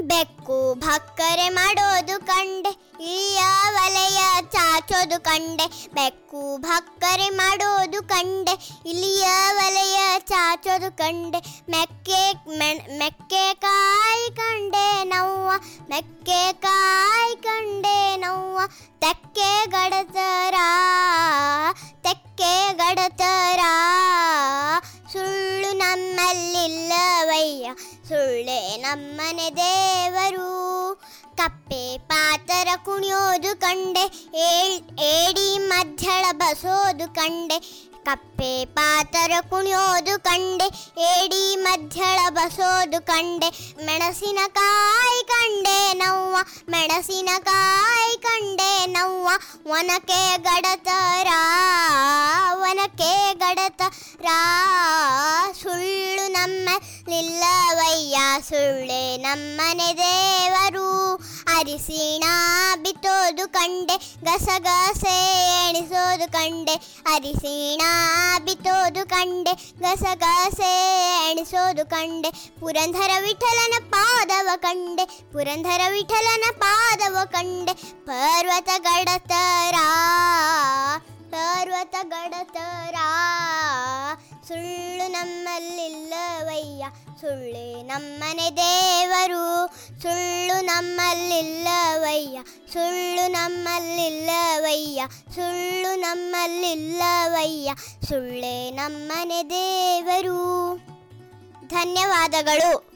ಬೆಕ್ಕು 0.00 0.74
ಭಕ್ಕರೆ 0.74 1.48
ಮಾಡೋದು 1.48 2.26
ಕಂಡೆ 2.26 2.72
ಇಳಿಯ 3.00 3.42
ವಲಯ 3.70 4.18
ಚಾಚೋದು 4.52 5.24
ಕಂಡೆ. 5.24 5.66
ಬೆಕ್ಕು 5.94 6.56
ಭಕ್ಕರೆ 6.58 7.28
ಮಾಡೋದು 7.30 8.02
ಕಂಡೆ 8.08 8.54
ಇಲ್ಲಿಯ 8.86 9.26
ವಲಯ 9.52 10.18
ಚಾಚೋದು 10.18 10.96
ಕಂಡೆ. 10.96 11.40
ಮೆಕ್ಕೆ 11.70 12.20
ಮೆಕ್ಕೆ 12.98 13.54
ಕಾಯಿ 13.54 14.36
ಕಂಡೆ 14.36 15.04
ನವ್ವ, 15.04 15.50
ಮೆಕ್ಕೆ 15.90 16.52
ಕಾಯಿ 16.52 17.36
ಕಂಡೆ 17.36 18.16
ನವ್ವ. 18.16 18.60
ತೆಕ್ಕೆ 19.00 19.66
ಗಡತರ 19.66 20.54
ತೆಕ್ಕೆ 22.02 22.52
ಗಡತರ 22.72 23.60
ಸುಳ್ಳು 25.12 25.72
ನಮ್ಮಲ್ಲಿಲ್ಲವಯ್ಯ. 25.72 27.70
ಸುಳ್ಳೇ 28.08 28.76
ನಮ್ಮನೆ 28.76 29.50
ದೇವರು. 29.50 30.48
ಕಪ್ಪೆ 31.36 31.98
ಪಾತರ 31.98 32.68
ಕುಣಿಯೋದು 32.84 33.60
ಕಂಡೆ 33.60 34.04
ಏಡಿ 35.08 35.58
ಮಧ್ಯಳ 35.58 36.24
ಬಸೋದು 36.32 37.14
ಕಂಡೆ. 37.14 37.58
ಕಪ್ಪೆ 38.04 38.64
ಪಾತರ 38.64 39.32
ಕುಣಿಯೋದು 39.50 40.14
ಕಂಡೆ, 40.24 40.68
ಏಡಿ 41.00 41.56
ಮಧ್ಯಳ 41.56 42.18
ಬಸೋದು 42.28 43.06
ಕಂಡೆ. 43.06 43.48
ಮೆಣಸಿನಕಾಯಿ 43.86 45.24
ಕಂಡೆ 45.24 45.92
ನವ್ವ 45.92 46.36
ಮೆಣಸಿನಕಾಯಿ 46.68 48.18
ಕಂಡೆ 48.18 48.86
ನವ್ವ. 48.86 49.28
ಒನಕೆ 49.70 50.36
ಗಡತರ 50.36 51.28
ಒನಕೆ 52.52 53.34
ಗಡತರ 53.34 54.05
ಸುಳ್ಳು 55.62 56.28
ನಮ್ಮ 56.28 56.68
ನಿಲ್ಲವಯ್ಯ, 57.08 58.18
ಸುಳ್ಳೆ 58.48 59.16
ನಮ್ಮನೆ 59.16 59.94
ದೇವರು. 59.96 61.14
ಅರಿಸಿಣ 61.56 62.24
ಬಿತ್ತೋದು 62.82 63.52
ಕಂಡೆ, 63.52 63.96
ಗಸಗಸೆ 64.24 65.16
ಎಣಿಸೋದು 65.68 66.32
ಕಂಡೆ. 66.32 66.74
ಅರಿಸಿಣ 67.14 67.82
ಬಿತ್ತೋದು 68.44 69.08
ಕಂಡೆ, 69.08 69.52
ಗಸಗಸೆ 69.52 70.72
ಎಣಿಸೋದು 71.30 71.86
ಕಂಡೆ. 71.86 72.30
ಪುರಂಧರ 72.60 73.10
ವಿಠಲನ 73.20 73.90
ಪಾದವ 73.90 74.48
ಕಂಡೆ 74.56 75.04
ಪುರಂಧರ 75.32 75.80
ವಿಠಲನ 75.92 76.44
ಪಾದವ 76.58 77.18
ಕಂಡೆ. 77.24 77.72
ಪರ್ವತ 78.06 78.68
ಗಡತರ 78.78 79.74
ಪರ್ವತ 81.30 81.96
ಗಡತರಾ, 82.02 83.06
ಸುಳ್ಳು 84.48 85.10
ನಮ್ಮಲ್ಲಿಲ್ಲವಯ್ಯ, 85.10 86.86
ಸುಳ್ಳೇ 87.20 87.82
ನಮ್ಮನೆ 87.82 88.50
ದೇವರು, 88.50 89.66
ಸುಳ್ಳು 90.02 90.64
ನಮ್ಮಲ್ಲಿಲ್ಲವಯ್ಯ 90.64 92.38
ಸುಳ್ಳು 92.72 93.30
ನಮ್ಮಲ್ಲಿಲ್ಲವಯ್ಯ 93.30 95.06
ಸುಳ್ಳು 95.34 96.00
ನಮ್ಮಲ್ಲಿಲ್ಲವಯ್ಯ, 96.00 97.74
ಸುಳ್ಳೇ 98.08 98.70
ನಮ್ಮನೆ 98.70 99.42
ದೇವರು. 99.42 100.76
ಧನ್ಯವಾದಗಳು. 101.66 102.95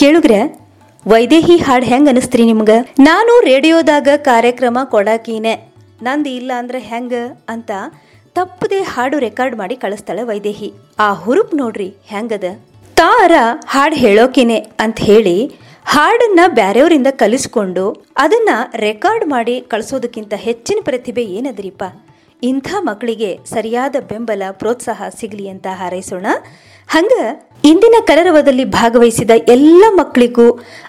ಕೇಳುಗ್ರೆ, 0.00 0.38
ವೈದೇಹಿ 1.06 1.56
ಹಾಡು 1.56 1.86
ಹೆಂಗೆ 1.86 2.10
ಅನಿಸ್ತ್ರಿ 2.10 2.44
ನಿಮ್ಗೆ? 2.44 2.76
ನಾನು 2.98 3.40
ರೇಡಿಯೋದಾಗ 3.40 4.08
ಕಾರ್ಯಕ್ರಮ 4.16 4.78
ಕೊಡಾಕೀನೆ. 4.84 5.72
ನಂದು 6.02 6.28
ಇಲ್ಲ 6.28 6.52
ಅಂದ್ರೆ 6.56 6.78
ಹೆಂಗ 6.78 7.12
ಅಂತ 7.48 7.70
ತಪ್ಪದೆ 8.34 8.78
ಹಾಡು 8.82 9.18
ರೆಕಾರ್ಡ್ 9.18 9.56
ಮಾಡಿ 9.56 9.76
ಕಳಿಸ್ತಾಳೆ 9.76 10.22
ವೈದೇಹಿ. 10.22 10.72
ಆ 10.98 11.12
ಹುರುಪ್ 11.12 11.54
ನೋಡ್ರಿ 11.54 11.94
ಹೆಂಗದ? 12.04 12.44
ತಾರ 12.94 13.32
ಹಾಡು 13.66 13.96
ಹೇಳೋಕಿನೆ 13.96 14.58
ಅಂತ 14.58 14.98
ಹೇಳಿ 15.00 15.36
ಹಾಡನ್ನ 15.84 16.40
ಬ್ಯಾರೆಯವರಿಂದ 16.46 17.06
ಕಲಿಸ್ಕೊಂಡು 17.10 17.84
ಅದನ್ನ 18.16 18.48
ರೆಕಾರ್ಡ್ 18.76 19.26
ಮಾಡಿ 19.26 19.60
ಕಳಿಸೋದಕ್ಕಿಂತ 19.60 20.34
ಹೆಚ್ಚಿನ 20.36 20.78
ಪ್ರತಿಭೆ 20.84 21.22
ಏನದ್ರಿಪ್ಪ? 21.22 21.84
ಇಂಥ 22.42 22.68
ಮಕ್ಕಳಿಗೆ 22.80 23.38
ಸರಿಯಾದ 23.44 23.96
ಬೆಂಬಲ, 24.08 24.42
ಪ್ರೋತ್ಸಾಹ 24.50 25.02
ಸಿಗಲಿ 25.20 25.48
ಅಂತ 25.48 25.66
ಹಾರೈಸೋಣ. 25.70 26.26
ಹಂಗ 26.90 27.14
ಇಂದಿನ 27.64 27.96
ಕಲರವದಲ್ಲಿ 28.06 28.64
ಭಾಗವಹಿಸಿದ 28.64 29.32
ಎಲ್ಲ 29.48 29.84
ಮಕ್ಕಳಿಗೂ 29.90 30.46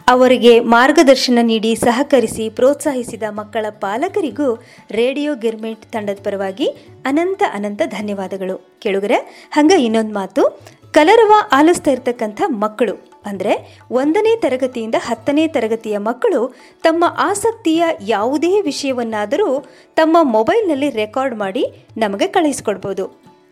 ಅವರಿಗೆ 0.08 0.60
ಮಾರ್ಗದರ್ಶನ 0.60 1.40
ನೀಡಿ 1.42 1.76
ಸಹಕರಿಸಿ 1.76 2.50
ಪ್ರೋತ್ಸಾಹಿಸಿದ 2.50 3.24
ಮಕ್ಕಳ 3.30 3.66
ಪಾಲಕರಿಗೂ 3.80 4.48
ರೇಡಿಯೋ 4.92 5.36
ಗಿರ್ಮೆಂಟ್ 5.36 5.86
ತಂಡದ 5.86 6.18
ಪರವಾಗಿ 6.24 6.68
ಅನಂತ 7.06 7.44
ಅನಂತ 7.54 7.82
ಧನ್ಯವಾದಗಳು. 7.86 8.56
ಕೇಳುಗರೆ, 8.80 9.20
ಹಂಗ 9.52 9.72
ಇನ್ನೊಂದು 9.72 10.14
ಮಾತು, 10.14 10.44
ಕಲರವ 10.92 11.34
ಆಲಿಸ್ತಾ 11.52 11.92
ಇರ್ತಕ್ಕಂಥ 11.92 12.42
ಮಕ್ಕಳು 12.48 12.96
ಅಂದರೆ 13.26 13.86
ಒಂದನೇ 13.92 14.36
ತರಗತಿಯಿಂದ 14.36 14.96
ಹತ್ತನೇ 15.00 15.48
ತರಗತಿಯ 15.48 15.98
ಮಕ್ಕಳು 15.98 16.42
ತಮ್ಮ 16.84 17.04
ಆಸಕ್ತಿಯ 17.20 17.84
ಯಾವುದೇ 18.08 18.62
ವಿಷಯವನ್ನಾದರೂ 18.62 19.50
ತಮ್ಮ 19.96 20.18
ಮೊಬೈಲ್ನಲ್ಲಿ 20.22 20.90
ರೆಕಾರ್ಡ್ 20.90 21.36
ಮಾಡಿ 21.36 21.66
ನಮಗೆ 21.98 22.28
ಕಳಿಸಿಕೊಡ್ಬೋದು. 22.28 23.06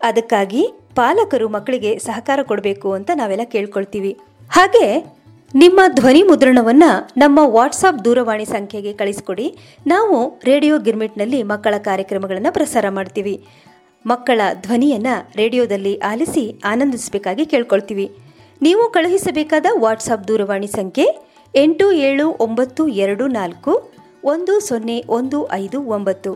ಅದಕ್ಕಾಗಿ 0.04 0.62
ಪಾಲಕರು 1.00 1.50
ಮಕ್ಕಳಿಗೆ 1.50 2.00
ಸಹಕಾರ 2.00 2.40
ಕೊಡಬೇಕು 2.44 2.94
ಅಂತ 2.94 3.12
ನಾವೆಲ್ಲ 3.16 3.44
ಕೇಳ್ಕೊಳ್ತೀವಿ. 3.46 4.20
ಹಾಗೆ 4.50 5.06
ನಿಮ್ಮ 5.56 5.80
ಧ್ವನಿ 5.94 6.24
ಮುದ್ರಣವನ್ನ 6.24 6.84
ನಮ್ಮ 7.18 7.40
ವಾಟ್ಸಾಪ್ 7.44 8.06
ದೂರವಾಣಿ 8.06 8.46
ಸಂಖ್ಯೆಗೆ 8.46 8.94
ಕಳಿಸ್ಕೊಡಿ. 8.94 9.58
ನಾವು 9.88 10.42
ರೇಡಿಯೋ 10.44 10.78
ಗಿರ್ಮಿಟ್ನಲ್ಲಿ 10.78 11.44
ಮಕ್ಕಳ 11.44 11.74
ಕಾರ್ಯಕ್ರಮಗಳನ್ನು 11.78 12.54
ಪ್ರಸಾರ 12.54 12.86
ಮಾಡ್ತೀವಿ. 12.90 13.46
ಮಕ್ಕಳ 14.06 14.42
ಧ್ವನಿಯನ್ನ 14.62 15.08
ರೇಡಿಯೋದಲ್ಲಿ 15.36 15.98
ಆಲಿಸಿ 15.98 16.62
ಆನಂದಿಸಬೇಕಾಗಿ 16.66 17.46
ಕೇಳ್ಕೊಳ್ತೀವಿ. 17.46 18.12
ನೀವು 18.62 18.92
ಕಳುಹಿಸಬೇಕಾದ 18.92 19.66
ವಾಟ್ಸಾಪ್ 19.80 20.28
ದೂರವಾಣಿ 20.28 20.68
ಸಂಖ್ಯೆ 20.68 21.08
ಎಂಟು 21.56 21.92
ಏಳು 21.92 22.38
ಒಂಬತ್ತು 22.40 22.88
ಎರಡು 22.88 23.28
ನಾಲ್ಕು 23.28 23.92
ಒಂದು 24.24 24.60
ಸೊನ್ನೆ 24.60 25.04
ಒಂದು 25.10 25.52
ಐದು 25.52 25.84
ಒಂಬತ್ತು. 25.84 26.32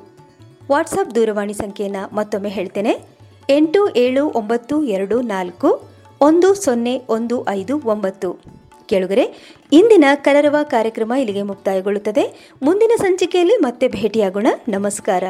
ವಾಟ್ಸಾಪ್ 0.72 1.16
ದೂರವಾಣಿ 1.16 1.54
ಸಂಖ್ಯೆಯನ್ನು 1.54 2.16
ಮತ್ತೊಮ್ಮೆ 2.16 2.50
ಹೇಳ್ತೇನೆ. 2.50 3.13
ಎಂಟು 3.50 3.96
ಏಳು 3.96 4.26
ಒಂಬತ್ತು 4.26 4.84
ಎರಡು 4.84 5.22
ನಾಲ್ಕು, 5.22 5.90
ಒಂದು 6.22 6.54
ಸೊನ್ನೆ 6.54 7.02
ಒಂದು 7.10 7.50
ಐದು 7.50 7.82
ಒಂಬತ್ತು. 7.86 8.42
ಕೇಳುಗರೆ, 8.90 9.24
ಇಂದಿನ 9.72 10.06
ಕಲರವ 10.16 10.56
ಕಾರ್ಯಕ್ರಮ 10.64 11.14
ಇಲ್ಲಿಗೆ 11.18 11.42
ಮುಕ್ತಾಯಗೊಳ್ಳುತ್ತದೆ. 11.42 12.52
ಮುಂದಿನ 12.64 12.92
ಸಂಚಿಕೆಯಲ್ಲಿ 12.98 13.58
ಮತ್ತೆ 13.58 13.88
ಭೇಟಿಯಾಗೋಣ. 13.88 14.48
ನಮಸ್ಕಾರ. 14.70 15.24